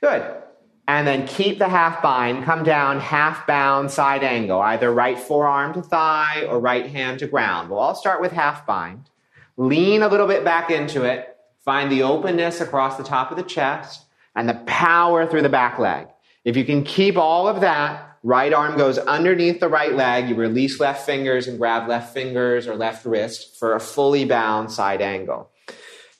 [0.00, 0.42] Good.
[0.88, 5.72] And then keep the half bind, come down half bound side angle, either right forearm
[5.74, 7.70] to thigh or right hand to ground.
[7.70, 9.08] We'll all start with half bind.
[9.56, 11.36] Lean a little bit back into it.
[11.64, 15.78] Find the openness across the top of the chest and the power through the back
[15.78, 16.08] leg.
[16.44, 20.28] If you can keep all of that, right arm goes underneath the right leg.
[20.28, 24.72] You release left fingers and grab left fingers or left wrist for a fully bound
[24.72, 25.50] side angle.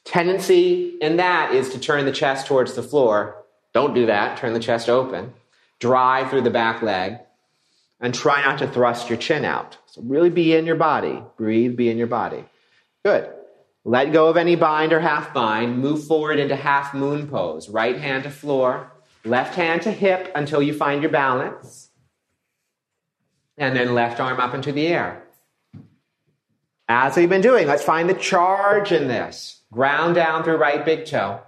[0.05, 4.39] Tendency in that is to turn the chest towards the floor don't do that.
[4.39, 5.35] Turn the chest open.
[5.81, 7.19] Drive through the back leg.
[8.01, 9.77] And try not to thrust your chin out.
[9.87, 11.23] So really be in your body.
[11.37, 12.45] Breathe, be in your body.
[13.05, 13.31] Good.
[13.85, 15.79] Let go of any bind or half bind.
[15.79, 17.69] Move forward into half moon pose.
[17.69, 18.93] Right hand to floor.
[19.25, 21.91] Left hand to hip until you find your balance.
[23.57, 25.23] And then left arm up into the air.
[26.89, 29.63] As we've been doing, let's find the charge in this.
[29.73, 31.41] Ground down through right big toe.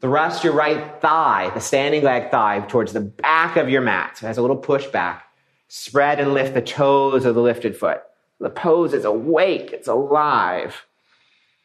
[0.00, 4.18] Thrust your right thigh, the standing leg thigh, towards the back of your mat.
[4.18, 5.26] So it has a little push back.
[5.68, 8.02] Spread and lift the toes of the lifted foot.
[8.40, 10.86] The pose is awake, it's alive.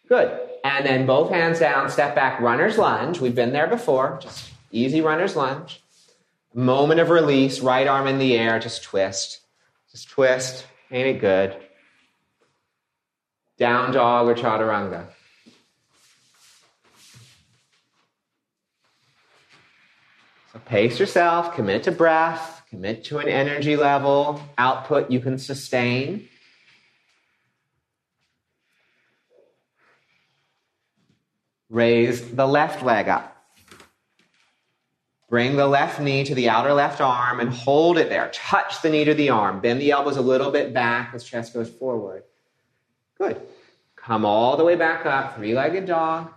[0.07, 0.39] Good.
[0.63, 3.19] And then both hands down, step back, runner's lunge.
[3.19, 4.19] We've been there before.
[4.21, 5.81] Just easy runner's lunge.
[6.53, 9.41] Moment of release, right arm in the air, just twist.
[10.05, 10.65] Twist.
[10.91, 11.55] Ain't it good?
[13.57, 15.07] Down dog or chaturanga.
[20.53, 26.27] So pace yourself, commit to breath, commit to an energy level, output you can sustain.
[31.69, 33.36] Raise the left leg up.
[35.29, 38.29] Bring the left knee to the outer left arm and hold it there.
[38.33, 39.59] Touch the knee to the arm.
[39.59, 42.23] Bend the elbows a little bit back as chest goes forward.
[43.17, 43.41] Good.
[43.97, 46.31] Come all the way back up, three legged dog.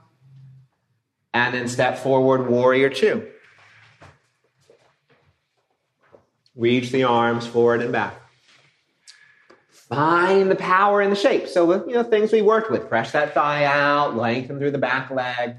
[1.32, 3.28] And then step forward, warrior two.
[6.56, 8.20] Reach the arms forward and back.
[9.68, 11.46] Find the power in the shape.
[11.46, 12.88] So, you know, things we worked with.
[12.88, 15.56] Press that thigh out, lengthen through the back leg,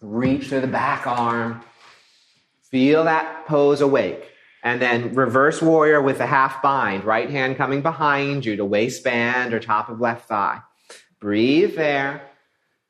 [0.00, 1.60] reach through the back arm.
[2.72, 4.30] Feel that pose awake.
[4.64, 9.52] And then reverse warrior with a half bind, right hand coming behind you to waistband
[9.52, 10.60] or top of left thigh.
[11.20, 12.22] Breathe there.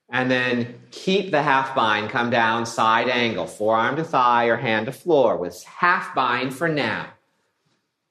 [0.09, 4.87] And then keep the half bind, come down, side angle, forearm to thigh or hand
[4.87, 7.09] to floor with half bind for now.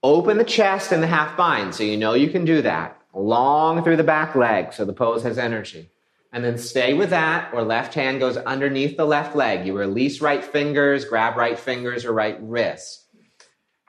[0.03, 2.99] Open the chest and the half bind so you know you can do that.
[3.13, 5.90] Long through the back leg so the pose has energy.
[6.31, 9.65] And then stay with that, or left hand goes underneath the left leg.
[9.65, 13.05] You release right fingers, grab right fingers or right wrist.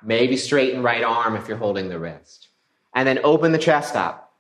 [0.03, 2.49] Maybe straighten right arm if you're holding the wrist.
[2.95, 4.35] And then open the chest up.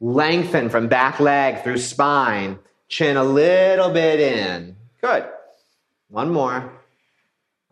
[0.00, 4.76] Lengthen from back leg through spine, chin a little bit in.
[5.00, 5.28] Good.
[6.08, 6.72] One more.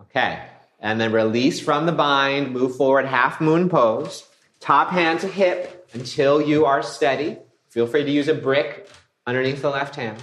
[0.02, 0.40] Okay
[0.80, 4.26] and then release from the bind, move forward, half moon pose,
[4.58, 7.38] top hand to hip until you are steady.
[7.68, 8.88] Feel free to use a brick
[9.26, 10.22] underneath the left hand.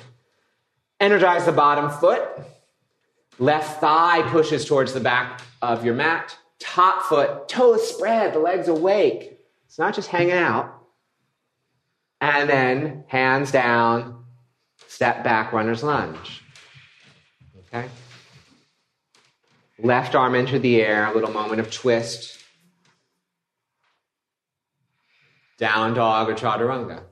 [0.99, 2.27] Energize the bottom foot.
[3.39, 6.35] Left thigh pushes towards the back of your mat.
[6.59, 9.39] Top foot, toes spread, the legs awake.
[9.67, 10.73] It's not just hanging out.
[12.19, 14.25] And then hands down,
[14.87, 16.43] step back, runner's lunge.
[17.59, 17.87] Okay?
[19.77, 22.39] Left arm into the air, a little moment of twist.
[25.59, 27.03] Down dog or chaturanga.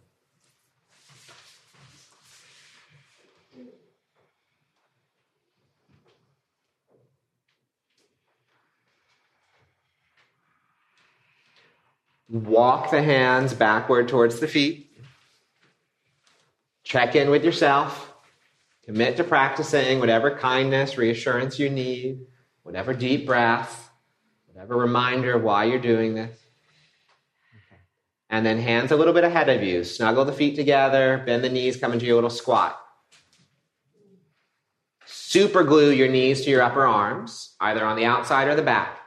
[12.36, 14.92] Walk the hands backward towards the feet.
[16.84, 18.14] Check in with yourself.
[18.84, 22.26] Commit to practicing whatever kindness, reassurance you need
[22.64, 23.92] whatever deep breath,
[24.48, 26.36] whatever reminder of why you're doing this.
[28.30, 29.84] And then hands a little bit ahead of you.
[29.84, 32.82] Snuggle the feet together, bend the knees, come into your little squat.
[35.06, 39.00] Super glue your knees to your upper arms, either on the outside or the back.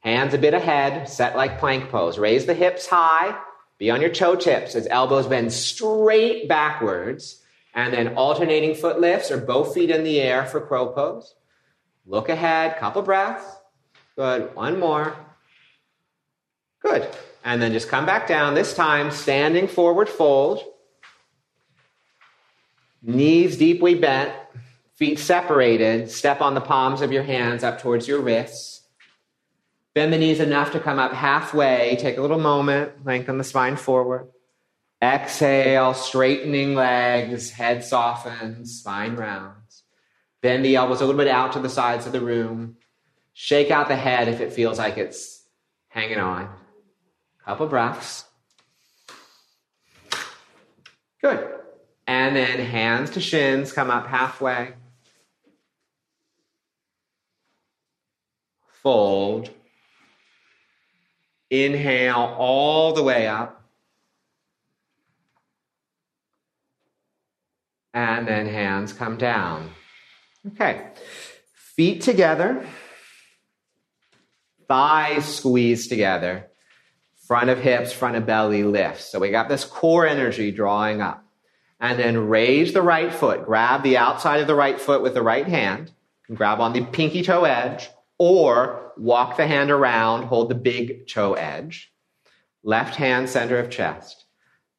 [0.00, 2.18] Hands a bit ahead, set like plank pose.
[2.18, 3.38] Raise the hips high,
[3.78, 7.42] be on your toe tips as elbows bend straight backwards,
[7.74, 11.34] and then alternating foot lifts or both feet in the air for crow pose.
[12.06, 13.44] Look ahead, couple breaths.
[14.16, 14.54] Good.
[14.54, 15.16] One more.
[16.80, 17.08] Good.
[17.44, 20.62] And then just come back down, this time standing forward fold.
[23.02, 24.34] Knees deeply bent,
[24.94, 26.10] feet separated.
[26.10, 28.69] Step on the palms of your hands up towards your wrists.
[29.94, 31.96] Bend the knees enough to come up halfway.
[31.98, 34.28] Take a little moment, lengthen the spine forward.
[35.02, 39.82] Exhale, straightening legs, head softens, spine rounds.
[40.42, 42.76] Bend the elbows a little bit out to the sides of the room.
[43.32, 45.44] Shake out the head if it feels like it's
[45.88, 46.48] hanging on.
[47.44, 48.26] Couple breaths.
[51.20, 51.48] Good.
[52.06, 54.74] And then hands to shins, come up halfway.
[58.82, 59.50] Fold.
[61.50, 63.64] Inhale all the way up.
[67.92, 69.70] And then hands come down.
[70.46, 70.86] Okay.
[71.54, 72.64] Feet together.
[74.68, 76.46] Thighs squeeze together.
[77.26, 79.10] Front of hips, front of belly lifts.
[79.10, 81.24] So we got this core energy drawing up.
[81.80, 83.46] And then raise the right foot.
[83.46, 85.90] Grab the outside of the right foot with the right hand.
[86.28, 87.88] And grab on the pinky toe edge
[88.20, 91.90] or walk the hand around, hold the big toe edge.
[92.62, 94.26] Left hand center of chest.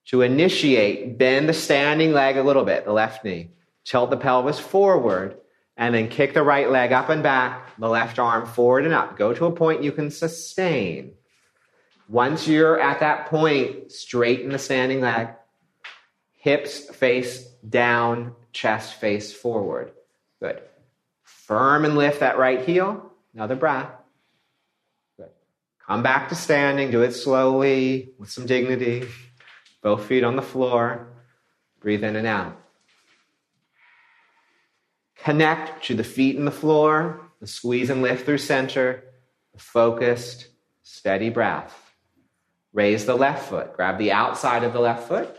[0.09, 3.49] To initiate, bend the standing leg a little bit, the left knee.
[3.83, 5.37] Tilt the pelvis forward
[5.75, 9.17] and then kick the right leg up and back, the left arm forward and up.
[9.17, 11.15] Go to a point you can sustain.
[12.07, 15.29] Once you're at that point, straighten the standing leg,
[16.33, 19.93] hips face down, chest face forward.
[20.39, 20.61] Good.
[21.23, 23.10] Firm and lift that right heel.
[23.33, 23.91] Another breath.
[25.17, 25.29] Good.
[25.87, 26.91] Come back to standing.
[26.91, 29.07] Do it slowly with some dignity.
[29.81, 31.07] Both feet on the floor.
[31.79, 32.57] Breathe in and out.
[35.23, 39.03] Connect to the feet and the floor, the squeeze and lift through center,
[39.53, 40.47] the focused,
[40.81, 41.93] steady breath.
[42.73, 43.75] Raise the left foot.
[43.75, 45.37] Grab the outside of the left foot.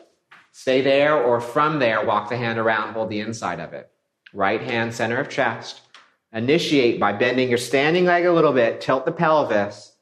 [0.52, 3.90] Stay there or from there, walk the hand around, hold the inside of it.
[4.32, 5.80] Right hand, center of chest.
[6.32, 9.94] Initiate by bending your standing leg a little bit, tilt the pelvis,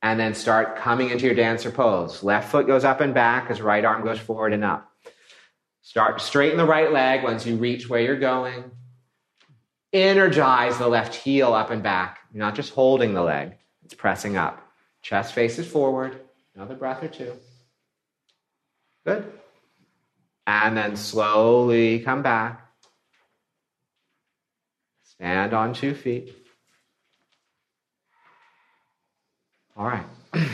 [0.00, 2.22] and then start coming into your dancer pose.
[2.22, 4.88] Left foot goes up and back as right arm goes forward and up.
[5.82, 8.70] Start straighten the right leg once you reach where you're going.
[9.92, 12.20] Energize the left heel up and back.
[12.32, 14.60] You're not just holding the leg, it's pressing up.
[15.02, 16.20] Chest faces forward.
[16.54, 17.32] Another breath or two.
[19.04, 19.32] Good.
[20.46, 22.71] And then slowly come back.
[25.22, 26.34] Stand on two feet.
[29.76, 30.04] All right.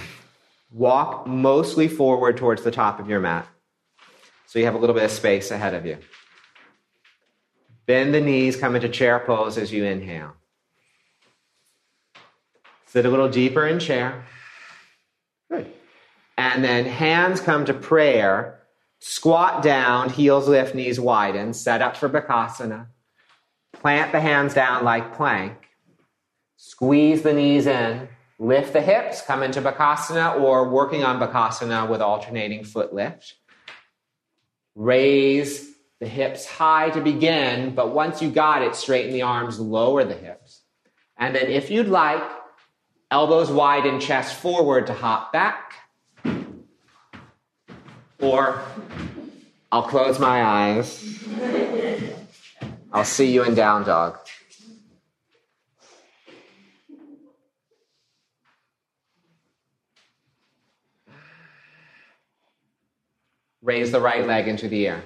[0.70, 3.48] Walk mostly forward towards the top of your mat.
[4.44, 5.96] So you have a little bit of space ahead of you.
[7.86, 10.34] Bend the knees, come into chair pose as you inhale.
[12.84, 14.26] Sit a little deeper in chair.
[15.50, 15.72] Good.
[16.36, 18.60] And then hands come to prayer.
[18.98, 21.54] Squat down, heels lift, knees widen.
[21.54, 22.88] Set up for Bakasana.
[23.72, 25.54] Plant the hands down like plank.
[26.56, 28.08] Squeeze the knees in.
[28.40, 33.34] Lift the hips, come into Bakasana or working on Bakasana with alternating foot lift.
[34.76, 40.04] Raise the hips high to begin, but once you got it, straighten the arms, lower
[40.04, 40.62] the hips.
[41.16, 42.22] And then, if you'd like,
[43.10, 45.74] elbows wide and chest forward to hop back.
[48.20, 48.62] Or
[49.72, 51.04] I'll close my eyes.
[52.92, 54.18] I'll see you in down dog.
[63.60, 65.02] Raise the right leg into the air.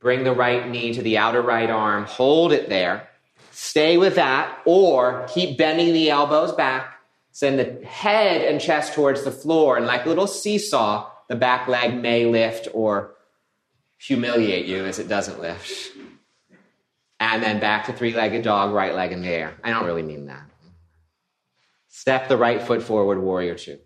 [0.00, 2.04] Bring the right knee to the outer right arm.
[2.04, 3.08] Hold it there.
[3.50, 7.00] Stay with that, or keep bending the elbows back.
[7.32, 9.76] Send the head and chest towards the floor.
[9.76, 13.16] And like a little seesaw, the back leg may lift or
[13.98, 15.92] humiliate you as it doesn't lift.
[17.20, 19.54] And then back to three legged dog, right leg in the air.
[19.62, 20.44] I don't really mean that.
[21.88, 23.78] Step the right foot forward, warrior two.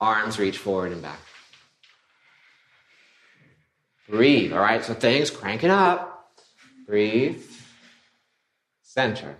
[0.00, 1.18] Arms reach forward and back.
[4.08, 4.52] Breathe.
[4.52, 6.32] All right, so things cranking up.
[6.86, 7.42] Breathe.
[8.82, 9.36] Center.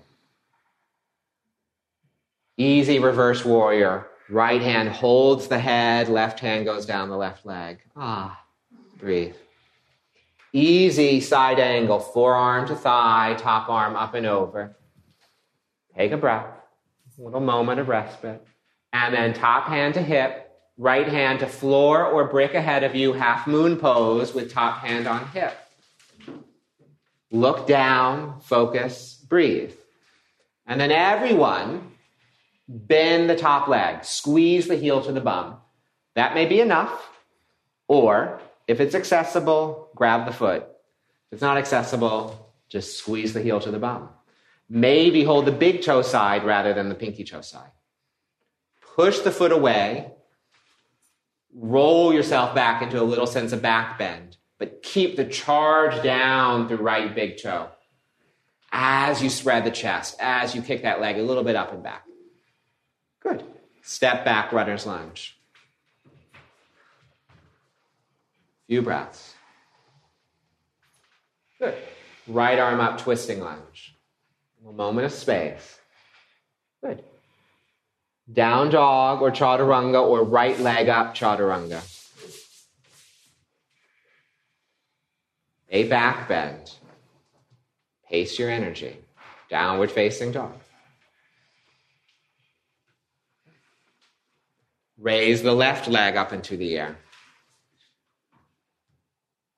[2.57, 4.07] Easy reverse warrior.
[4.28, 7.80] Right hand holds the head, left hand goes down the left leg.
[7.96, 8.39] Ah,
[9.01, 9.34] breathe.
[10.53, 14.76] Easy side angle, forearm to thigh, top arm up and over.
[15.96, 16.46] Take a breath,
[17.18, 18.44] a little moment of respite.
[18.92, 23.12] And then top hand to hip, right hand to floor or brick ahead of you,
[23.12, 25.57] half moon pose with top hand on hip.
[27.30, 29.72] Look down, focus, breathe.
[30.66, 31.92] And then everyone,
[32.68, 35.57] bend the top leg, squeeze the heel to the bum.
[36.14, 37.09] That may be enough.
[37.86, 38.40] Or
[38.71, 40.62] if it's accessible, grab the foot.
[40.62, 44.09] If it's not accessible, just squeeze the heel to the bum.
[44.68, 47.73] Maybe hold the big toe side rather than the pinky toe side.
[48.95, 50.12] Push the foot away.
[51.55, 56.68] Roll yourself back into a little sense of back bend but keep the charge down
[56.68, 57.68] through right big toe
[58.71, 61.83] as you spread the chest, as you kick that leg a little bit up and
[61.83, 62.05] back.
[63.21, 63.43] Good.
[63.83, 65.39] Step back, runner's lunge.
[68.71, 69.35] Few breaths.
[71.59, 71.75] Good.
[72.29, 73.97] Right arm up, twisting lunge.
[74.64, 75.81] A moment of space.
[76.81, 77.03] Good.
[78.33, 81.83] Down dog or chaturanga or right leg up chaturanga.
[85.71, 86.73] a back bend.
[88.09, 88.97] Pace your energy.
[89.49, 90.55] Downward facing dog.
[94.97, 96.97] Raise the left leg up into the air.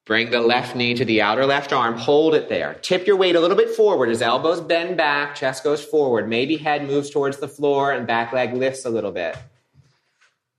[0.05, 1.97] Bring the left knee to the outer left arm.
[1.97, 2.75] Hold it there.
[2.83, 6.29] Tip your weight a little bit forward as elbows bend back, chest goes forward.
[6.29, 9.37] Maybe head moves towards the floor and back leg lifts a little bit.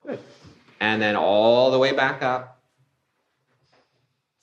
[0.05, 0.19] Good.
[0.79, 2.61] And then all the way back up.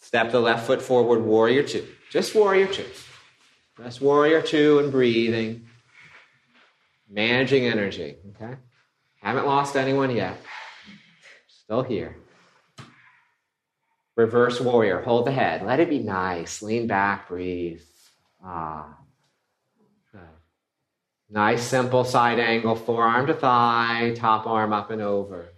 [0.00, 1.86] Step the left foot forward, warrior two.
[2.10, 2.86] Just warrior two.
[3.82, 5.66] Just warrior two and breathing.
[7.08, 8.56] Managing energy, okay?
[9.22, 10.38] Haven't lost anyone yet.
[11.48, 12.16] Still here.
[14.20, 15.00] Reverse warrior.
[15.00, 15.64] Hold the head.
[15.64, 16.60] Let it be nice.
[16.60, 17.80] Lean back, breathe.
[18.44, 18.98] Ah.
[20.12, 20.20] Good.
[21.30, 25.48] Nice, simple side angle, forearm to thigh, top arm up and over.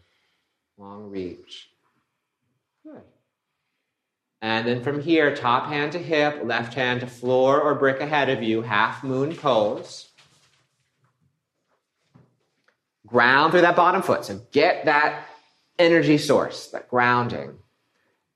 [0.78, 1.70] Long reach.
[2.84, 3.02] Good.
[4.40, 8.30] And then from here, top hand to hip, left hand to floor or brick ahead
[8.30, 10.08] of you, half moon pose.
[13.08, 14.24] Ground through that bottom foot.
[14.24, 15.26] So get that
[15.80, 17.58] energy source, that grounding.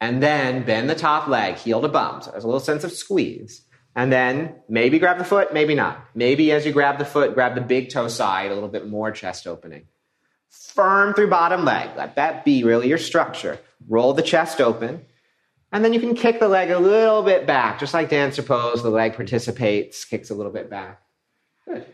[0.00, 2.22] And then bend the top leg, heel to bum.
[2.22, 3.62] So there's a little sense of squeeze.
[3.94, 5.98] And then maybe grab the foot, maybe not.
[6.14, 9.10] Maybe as you grab the foot, grab the big toe side, a little bit more
[9.10, 9.86] chest opening.
[10.50, 11.90] Firm through bottom leg.
[11.96, 13.58] Let that be really your structure.
[13.88, 15.06] Roll the chest open.
[15.72, 18.82] And then you can kick the leg a little bit back, just like dancer pose.
[18.82, 21.00] The leg participates, kicks a little bit back.
[21.66, 21.86] Good.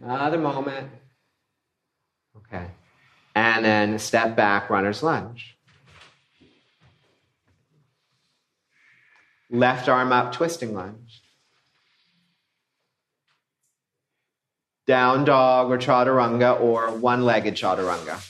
[0.00, 0.90] Another moment.
[2.36, 2.66] Okay.
[3.34, 5.56] And then step back, runner's lunge.
[9.52, 11.22] Left arm up, twisting lunge.
[14.86, 18.26] Down dog or chaturanga or one legged chaturanga.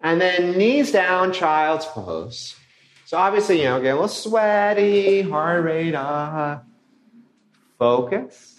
[0.00, 2.56] And then knees down, child's pose.
[3.04, 6.66] So obviously, you know, get a little sweaty, heart rate up.
[7.78, 8.58] Focus.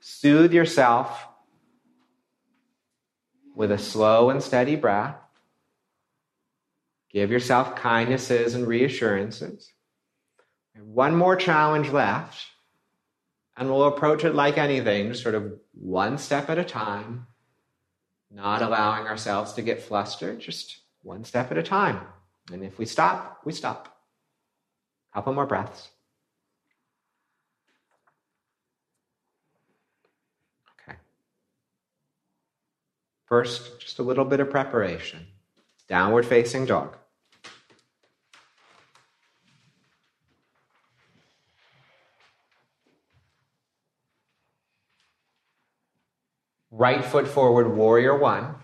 [0.00, 1.27] Soothe yourself
[3.58, 5.16] with a slow and steady breath.
[7.10, 9.72] Give yourself kindnesses and reassurances.
[10.80, 12.46] One more challenge left,
[13.56, 17.26] and we'll approach it like anything, sort of one step at a time
[18.30, 22.00] not allowing ourselves to get flustered, just one step at a time.
[22.52, 23.98] And if we stop, we stop.
[25.14, 25.88] Couple more breaths.
[33.28, 35.26] First, just a little bit of preparation.
[35.86, 36.96] Downward facing dog.
[46.70, 48.54] Right foot forward, warrior one.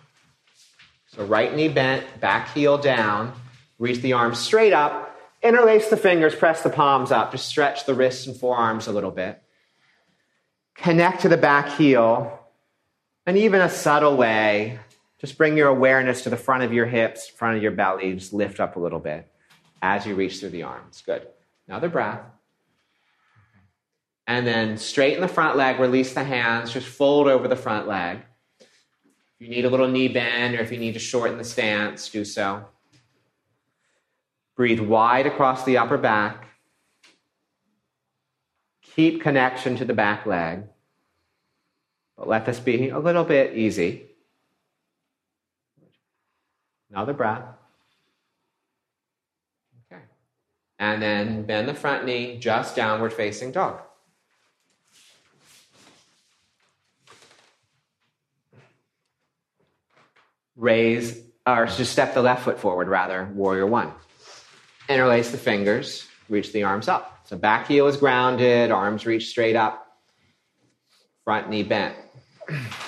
[1.09, 3.33] So right knee bent, back heel down.
[3.79, 5.19] Reach the arms straight up.
[5.43, 7.33] Interlace the fingers, press the palms up.
[7.33, 9.43] Just stretch the wrists and forearms a little bit.
[10.75, 12.44] Connect to the back heel.
[13.27, 14.79] And even a subtle way,
[15.19, 18.13] just bring your awareness to the front of your hips, front of your belly.
[18.15, 19.27] Just lift up a little bit
[19.81, 21.03] as you reach through the arms.
[21.05, 21.27] Good.
[21.67, 22.21] Another breath.
[24.27, 28.21] And then straighten the front leg, release the hands, just fold over the front leg.
[28.61, 28.67] If
[29.41, 32.25] you need a little knee bend or if you need to shorten the stance, do
[32.25, 32.67] so.
[34.57, 36.49] Breathe wide across the upper back.
[38.83, 40.65] Keep connection to the back leg.
[42.17, 44.07] But let this be a little bit easy.
[46.91, 47.43] Another breath.
[49.93, 50.03] Okay.
[50.79, 53.81] And then bend the front knee, just downward facing dog.
[60.57, 63.93] Raise, or just step the left foot forward, rather, warrior one.
[64.89, 67.27] Interlace the fingers, reach the arms up.
[67.27, 69.99] So back heel is grounded, arms reach straight up,
[71.25, 71.97] front knee bent.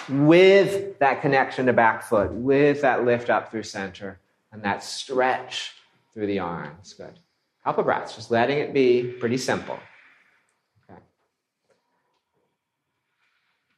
[0.09, 4.19] With that connection to back foot, with that lift up through center,
[4.53, 5.73] and that stretch
[6.13, 6.95] through the arms.
[6.95, 7.19] Good.
[7.65, 9.79] Couple breaths, just letting it be pretty simple.
[10.89, 11.01] Okay.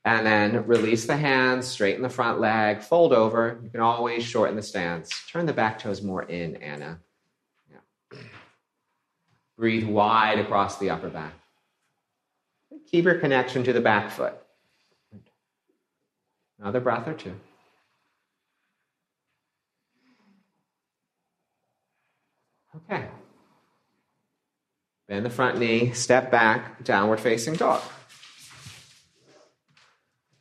[0.05, 3.59] And then release the hands, straighten the front leg, fold over.
[3.63, 5.11] You can always shorten the stance.
[5.31, 7.01] Turn the back toes more in, Anna.
[7.71, 8.19] Yeah.
[9.57, 11.33] Breathe wide across the upper back.
[12.91, 14.35] Keep your connection to the back foot.
[16.59, 17.35] Another breath or two.
[22.77, 23.07] Okay.
[25.09, 27.81] Bend the front knee, step back, downward facing dog.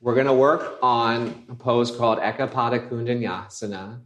[0.01, 4.01] We're going to work on a pose called Ekapada Kundanyasana.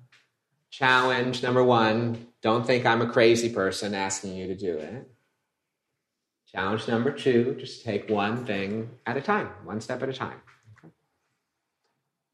[0.69, 5.11] Challenge number one don't think I'm a crazy person asking you to do it.
[6.47, 10.41] Challenge number two just take one thing at a time, one step at a time.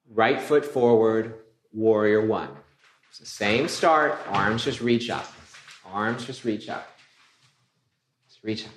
[0.09, 1.35] Right foot forward,
[1.71, 2.49] warrior one.
[3.11, 5.25] Same start, arms just reach up.
[5.85, 6.87] Arms just reach up.
[8.27, 8.71] Just reach up.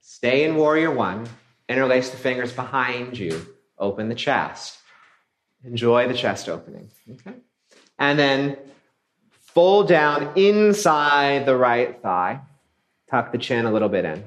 [0.00, 1.26] Stay in warrior one.
[1.68, 3.46] Interlace the fingers behind you.
[3.78, 4.78] Open the chest.
[5.64, 6.90] Enjoy the chest opening.
[7.10, 7.34] Okay?
[7.98, 8.56] And then
[9.40, 12.40] fold down inside the right thigh.
[13.10, 14.24] Tuck the chin a little bit in.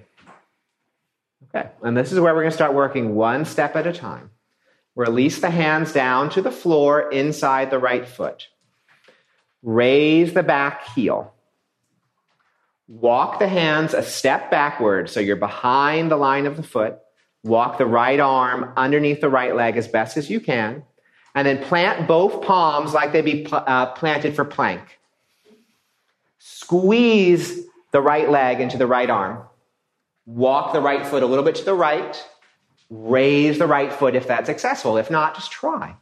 [1.56, 1.70] Okay.
[1.82, 4.32] And this is where we're going to start working one step at a time.
[4.96, 8.48] Release the hands down to the floor inside the right foot.
[9.64, 11.34] Raise the back heel.
[12.88, 17.00] Walk the hands a step backward so you're behind the line of the foot.
[17.44, 20.84] Walk the right arm underneath the right leg as best as you can.
[21.34, 25.00] And then plant both palms like they'd be uh, planted for plank.
[26.38, 29.44] Squeeze the right leg into the right arm.
[30.26, 32.24] Walk the right foot a little bit to the right.
[32.96, 34.98] Raise the right foot if that's successful.
[34.98, 35.96] If not, just try.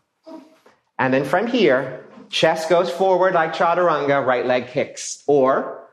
[0.99, 5.23] And then from here, chest goes forward like chaturanga, right leg kicks.
[5.25, 5.87] Or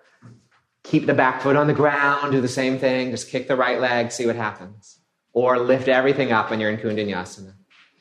[0.82, 3.80] keep the back foot on the ground, do the same thing, just kick the right
[3.80, 4.99] leg, see what happens.
[5.32, 7.55] Or lift everything up when you're in Kundanyasana.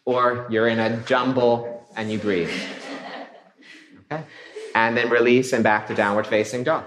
[0.05, 2.49] Or you're in a jumble and you breathe.
[4.11, 4.23] Okay?
[4.73, 6.85] And then release and back to downward facing dog.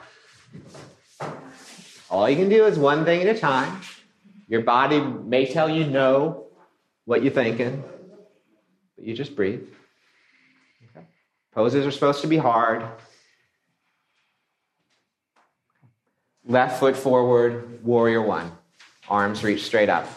[2.10, 3.80] All you can do is one thing at a time.
[4.50, 6.46] Your body may tell you no
[7.04, 7.84] what you're thinking,
[8.96, 9.62] but you just breathe.
[10.90, 11.06] Okay?
[11.52, 12.84] Poses are supposed to be hard.
[16.44, 18.50] Left foot forward, warrior one.
[19.08, 20.08] Arms reach straight up.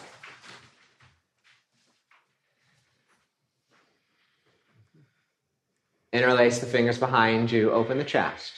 [6.12, 8.52] Interlace the fingers behind you, open the chest.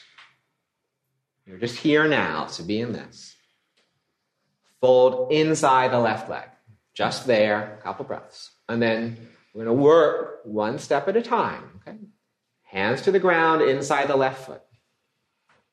[1.46, 3.35] You're just here now, so be in this.
[4.80, 6.48] Fold inside the left leg,
[6.94, 8.50] just there, a couple breaths.
[8.68, 9.16] And then
[9.54, 11.98] we're going to work one step at a time, okay?
[12.64, 14.62] Hands to the ground inside the left foot.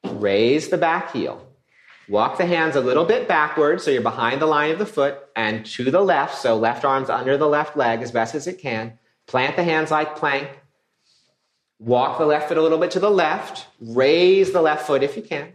[0.06, 1.46] Raise the back heel.
[2.10, 5.18] Walk the hands a little bit backwards so you're behind the line of the foot
[5.36, 8.60] and to the left, so left arm's under the left leg as best as it
[8.60, 9.00] can.
[9.26, 10.50] Plant the hands like plank.
[11.80, 13.68] Walk the left foot a little bit to the left.
[13.80, 15.54] Raise the left foot if you can.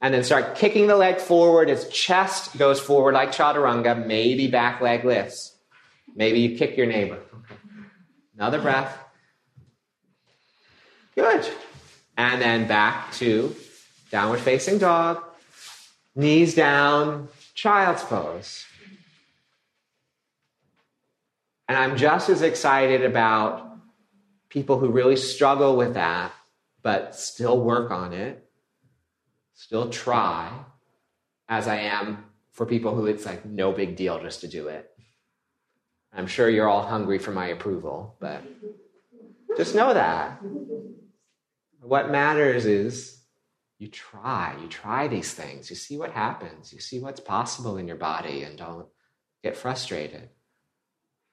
[0.00, 4.06] And then start kicking the leg forward as chest goes forward like chaturanga.
[4.06, 5.56] Maybe back leg lifts.
[6.14, 7.20] Maybe you kick your neighbor.
[8.36, 8.96] Another breath.
[11.16, 11.48] Good.
[12.16, 13.54] And then back to
[14.10, 15.22] downward facing dog
[16.18, 18.66] knees down, child's pose.
[21.68, 23.78] And I'm just as excited about
[24.48, 26.32] people who really struggle with that,
[26.82, 28.47] but still work on it,
[29.58, 30.52] still try,
[31.48, 34.88] as I am for people who it's like no big deal just to do it.
[36.12, 38.40] I'm sure you're all hungry for my approval, but
[39.56, 40.40] just know that.
[41.80, 43.20] What matters is
[43.78, 47.88] you try, you try these things, you see what happens, you see what's possible in
[47.88, 48.86] your body, and don't
[49.42, 50.28] get frustrated.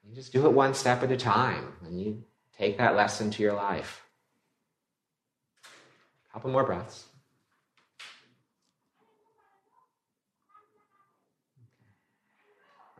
[0.02, 2.24] You just do it one step at a time, and you
[2.58, 4.02] take that lesson to your life.
[6.32, 7.05] Couple more breaths.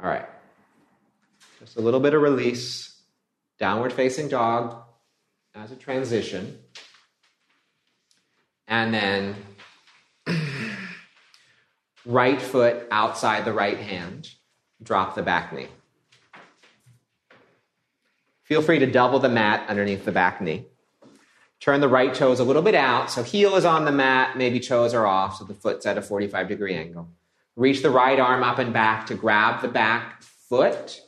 [0.03, 0.27] All right.
[1.59, 3.01] Just a little bit of release.
[3.59, 4.83] Downward facing dog
[5.55, 6.59] as a transition.
[8.69, 9.37] And then
[12.05, 14.29] right foot outside the right hand.
[14.83, 15.69] Drop the back knee.
[18.43, 20.67] Feel free to double the mat underneath the back knee.
[21.59, 23.11] Turn the right toes a little bit out.
[23.11, 26.03] So heel is on the mat, maybe toes are off, so the foot's at a
[26.03, 27.09] 45 degree angle.
[27.57, 31.01] Reach the right arm up and back to grab the back foot.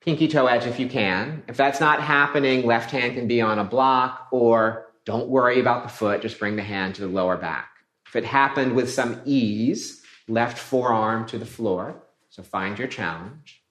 [0.00, 1.42] Pinky toe edge if you can.
[1.48, 5.82] If that's not happening, left hand can be on a block, or don't worry about
[5.82, 7.68] the foot, just bring the hand to the lower back.
[8.06, 12.02] If it happened with some ease, left forearm to the floor.
[12.30, 13.62] So find your challenge.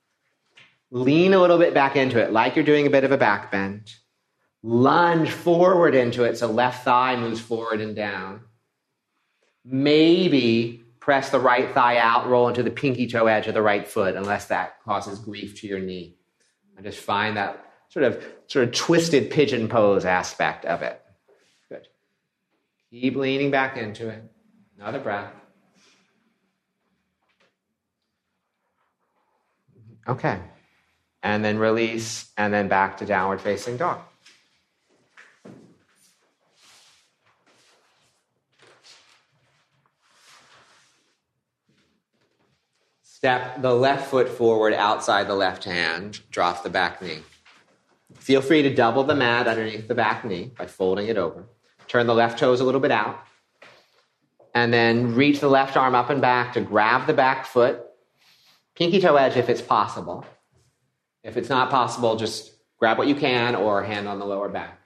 [0.91, 3.51] Lean a little bit back into it, like you're doing a bit of a back
[3.51, 3.93] bend
[4.65, 8.41] lunge forward into it so left thigh moves forward and down.
[9.63, 13.87] Maybe press the right thigh out, roll into the pinky toe edge of the right
[13.87, 16.17] foot, unless that causes grief to your knee.
[16.75, 20.99] I just find that sort of sort of twisted pigeon pose aspect of it.
[21.69, 21.87] Good.
[22.89, 24.23] Keep leaning back into it.
[24.79, 25.31] Another breath.
[30.07, 30.39] Okay.
[31.21, 33.99] And then release, and then back to downward facing dog.
[43.25, 46.21] Step the left foot forward outside the left hand.
[46.29, 47.23] Drop the back knee.
[48.13, 51.47] Feel free to double the mat underneath the back knee by folding it over.
[51.87, 53.19] Turn the left toes a little bit out.
[54.53, 57.81] And then reach the left arm up and back to grab the back foot.
[58.75, 60.23] Pinky toe edge if it's possible.
[61.23, 64.79] If it's not possible, just grab what you can or hand on the lower back.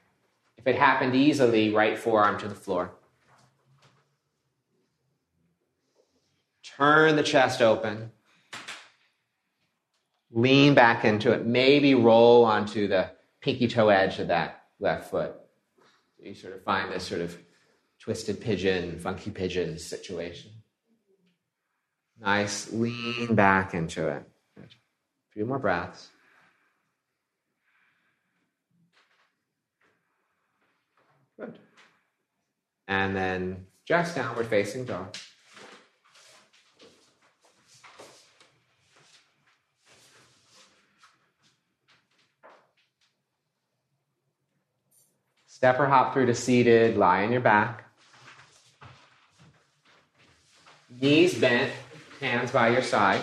[0.56, 2.92] If it happened easily, right forearm to the floor.
[6.62, 8.12] Turn the chest open
[10.32, 13.10] lean back into it, maybe roll onto the
[13.40, 15.34] pinky toe edge of that left foot.
[16.18, 17.36] You sort of find this sort of
[17.98, 20.50] twisted pigeon, funky pigeon situation.
[22.20, 24.22] Nice, lean back into it.
[24.58, 24.62] A
[25.32, 26.08] few more breaths.
[31.38, 31.58] Good.
[32.86, 35.16] And then just downward facing dog.
[45.60, 47.84] Step or hop through to seated, lie on your back.
[51.02, 51.70] Knees bent,
[52.18, 53.20] hands by your side.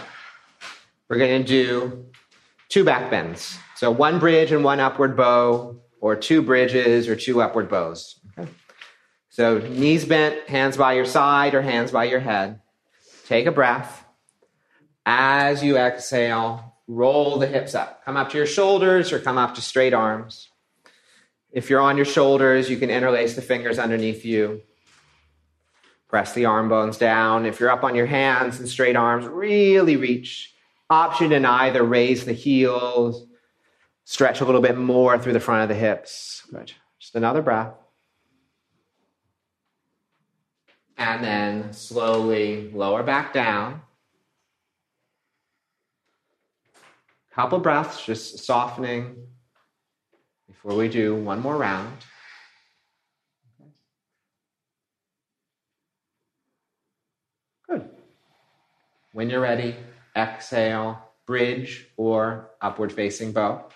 [1.10, 2.06] We're going to do
[2.70, 3.58] two back bends.
[3.76, 8.20] So one bridge and one upward bow, or two bridges or two upward bows.
[8.38, 8.48] Okay.
[9.30, 12.60] So knees bent, hands by your side or hands by your head.
[13.26, 14.06] Take a breath.
[15.08, 18.06] As you exhale, roll the hips up.
[18.06, 20.52] Come up to your shoulders or come up to straight arms.
[21.52, 24.62] If you're on your shoulders, you can interlace the fingers underneath you.
[26.08, 27.45] Press the arm bones down.
[27.45, 30.54] If you're up on your hands and straight arms, really reach.
[30.89, 33.28] Option in either raise the heels,
[34.06, 36.48] stretch a little bit more through the front of the hips.
[36.50, 36.72] Good.
[36.98, 37.74] Just another breath.
[40.98, 43.82] And then slowly lower back down.
[47.32, 49.28] Couple breaths, just softening
[50.68, 51.93] before we do one more round.
[57.70, 57.89] Good.
[59.13, 59.78] When you're ready,
[60.13, 63.70] exhale, bridge or upward facing bow.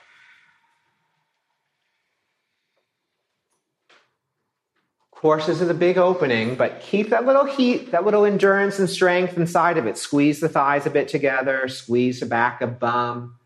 [5.22, 8.90] course, this is a big opening, but keep that little heat, that little endurance and
[8.90, 9.96] strength inside of it.
[9.96, 13.38] Squeeze the thighs a bit together, squeeze the back of bum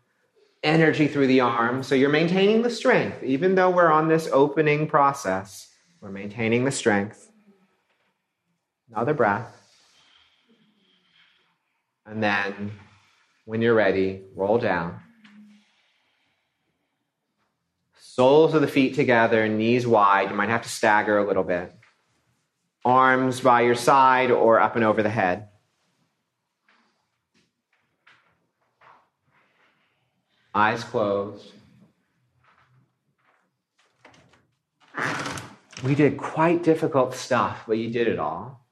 [0.66, 1.82] energy through the arm.
[1.82, 3.22] So you're maintaining the strength.
[3.22, 7.30] Even though we're on this opening process, we're maintaining the strength.
[8.90, 9.52] Another breath.
[12.04, 12.72] And then,
[13.44, 15.00] when you're ready, roll down.
[17.98, 20.30] Soles of the feet together, knees wide.
[20.30, 21.72] You might have to stagger a little bit.
[22.84, 25.48] Arms by your side or up and over the head.
[30.56, 31.52] Eyes closed.
[35.84, 38.66] We did quite difficult stuff, but you did it all.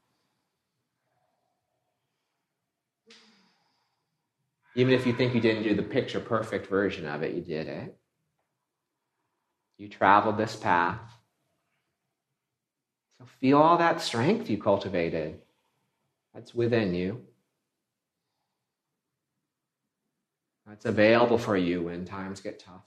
[4.75, 7.69] Even if you think you didn't do the picture perfect version of it, you did
[7.69, 7.95] it.
[9.77, 11.01] You traveled this path.
[13.19, 15.39] So feel all that strength you cultivated
[16.33, 17.27] that's within you.
[20.67, 22.85] That's available for you when times get tough.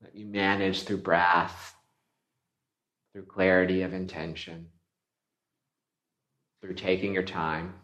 [0.00, 1.74] That you manage through breath,
[3.12, 4.68] through clarity of intention,
[6.60, 7.74] through taking your time.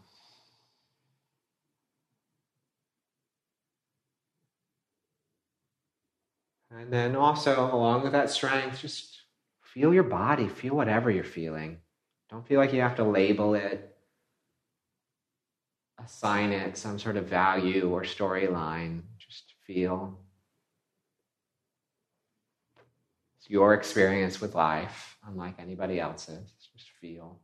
[6.71, 9.23] And then also, along with that strength, just
[9.61, 11.79] feel your body, feel whatever you're feeling.
[12.29, 13.90] Don't feel like you have to label it,
[16.03, 19.01] assign it some sort of value or storyline.
[19.17, 20.19] Just feel.
[23.37, 26.51] It's your experience with life, unlike anybody else's.
[26.73, 27.39] Just feel.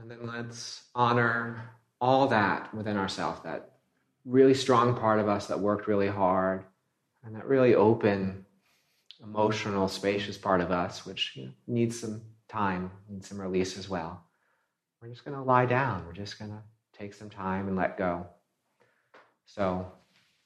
[0.00, 3.72] And then let's honor all that within ourselves, that
[4.24, 6.64] really strong part of us that worked really hard,
[7.24, 8.44] and that really open,
[9.22, 13.88] emotional, spacious part of us, which you know, needs some time, needs some release as
[13.88, 14.24] well.
[15.00, 16.04] We're just going to lie down.
[16.06, 16.62] We're just going to
[16.98, 18.26] take some time and let go.
[19.46, 19.90] So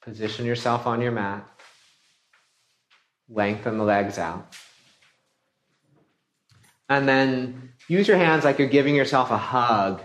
[0.01, 1.47] position yourself on your mat,
[3.29, 4.55] lengthen the legs out.
[6.87, 10.03] And then use your hands like you're giving yourself a hug.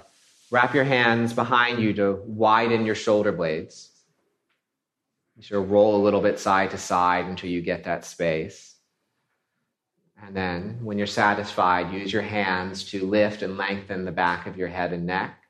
[0.51, 3.88] Wrap your hands behind you to widen your shoulder blades.
[5.36, 8.74] You should roll a little bit side to side until you get that space.
[10.22, 14.59] And then, when you're satisfied, use your hands to lift and lengthen the back of
[14.59, 15.42] your head and neck.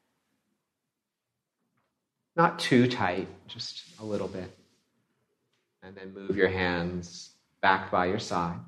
[2.37, 4.57] Not too tight, just a little bit.
[5.83, 7.31] And then move your hands
[7.61, 8.61] back by your side.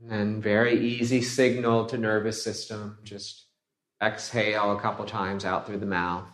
[0.00, 2.98] And then, very easy signal to nervous system.
[3.02, 3.43] Just
[4.04, 6.26] exhale a couple times out through the mouth.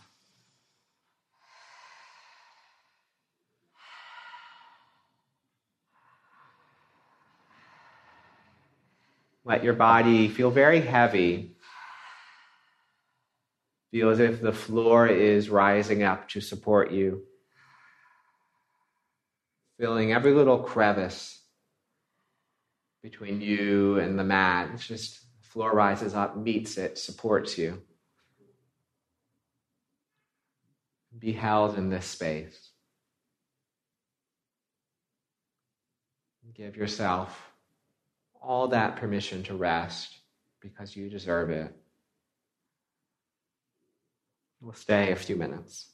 [9.44, 11.56] Let your body feel very heavy.
[13.90, 17.22] Feel as if the floor is rising up to support you,
[19.78, 21.40] filling every little crevice
[23.02, 24.70] between you and the mat.
[24.74, 25.19] It's just
[25.50, 27.82] floor rises up, meets it, supports you.
[31.18, 32.70] Be held in this space.
[36.54, 37.50] Give yourself
[38.40, 40.18] all that permission to rest
[40.60, 41.74] because you deserve it.
[44.60, 45.89] We'll stay a few minutes.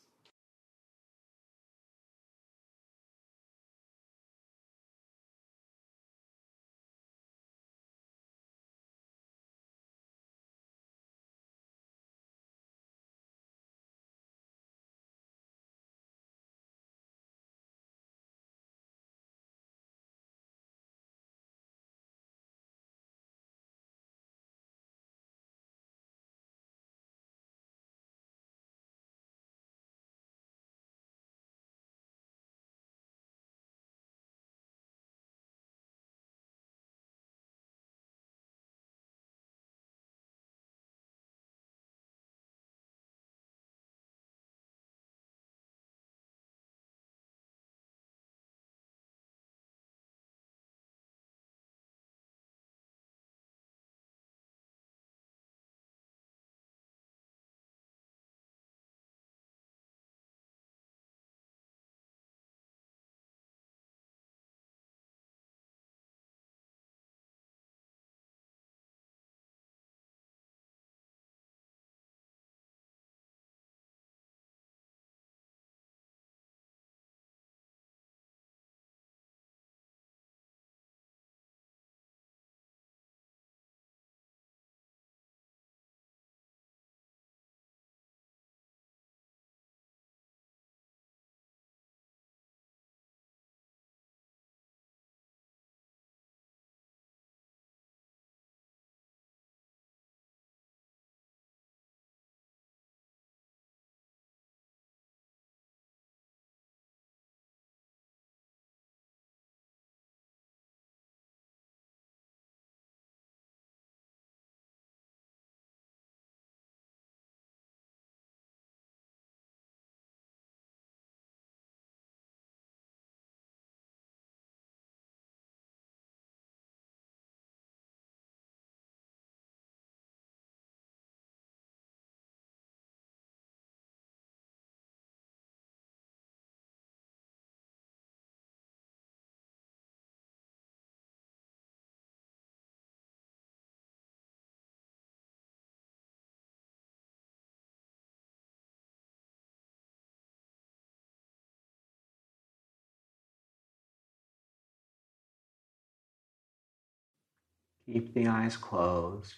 [157.87, 159.35] Keep the eyes closed.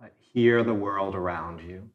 [0.00, 1.90] But hear the world around you.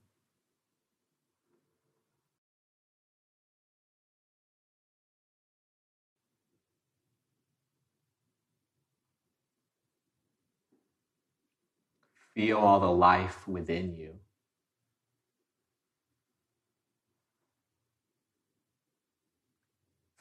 [12.35, 14.19] Feel all the life within you.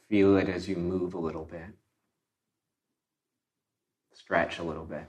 [0.08, 1.74] Feel it as you move a little bit,
[4.24, 5.04] stretch a little bit.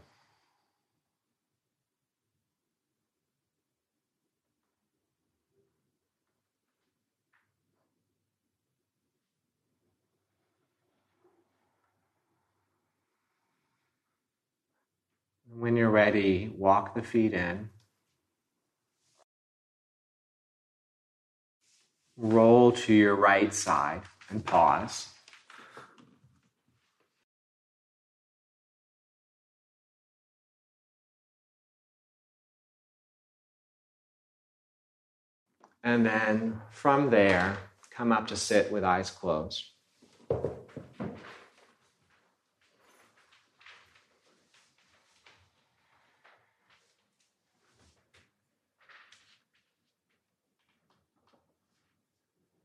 [15.57, 17.69] When you're ready, walk the feet in.
[22.17, 25.14] Roll to your right side and pause.
[35.85, 37.57] And then from there,
[37.91, 39.63] come up to sit with eyes closed.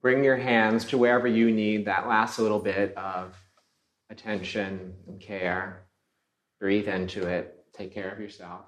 [0.00, 3.36] Bring your hands to wherever you need that last little bit of
[4.08, 5.82] attention and care.
[6.58, 7.66] Breathe into it.
[7.74, 8.64] Take care of yourself.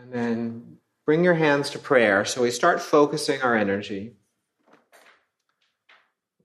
[0.00, 2.24] And then bring your hands to prayer.
[2.24, 4.14] So we start focusing our energy.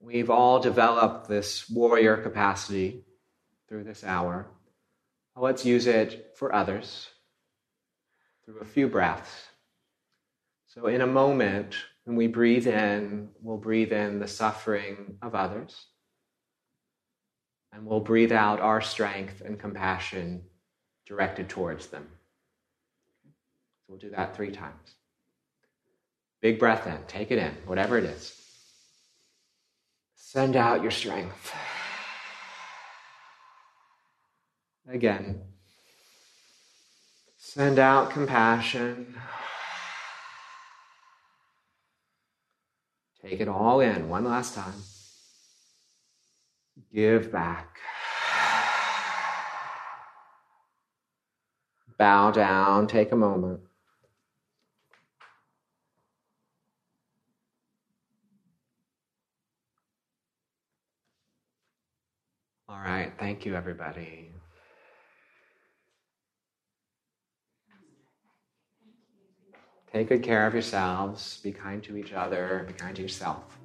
[0.01, 3.05] We've all developed this warrior capacity
[3.69, 4.47] through this hour.
[5.37, 7.09] Let's use it for others
[8.43, 9.47] through a few breaths.
[10.67, 15.87] So, in a moment, when we breathe in, we'll breathe in the suffering of others.
[17.71, 20.43] And we'll breathe out our strength and compassion
[21.05, 22.07] directed towards them.
[23.85, 24.95] So, we'll do that three times.
[26.41, 28.41] Big breath in, take it in, whatever it is.
[30.15, 31.53] Send out your strength.
[34.87, 35.41] Again,
[37.37, 39.15] send out compassion.
[43.21, 44.73] Take it all in one last time.
[46.93, 47.79] Give back.
[51.97, 53.61] Bow down, take a moment.
[62.67, 64.29] All right, thank you, everybody.
[69.91, 71.39] Take good care of yourselves.
[71.41, 72.65] Be kind to each other.
[72.67, 73.64] Be kind to yourself.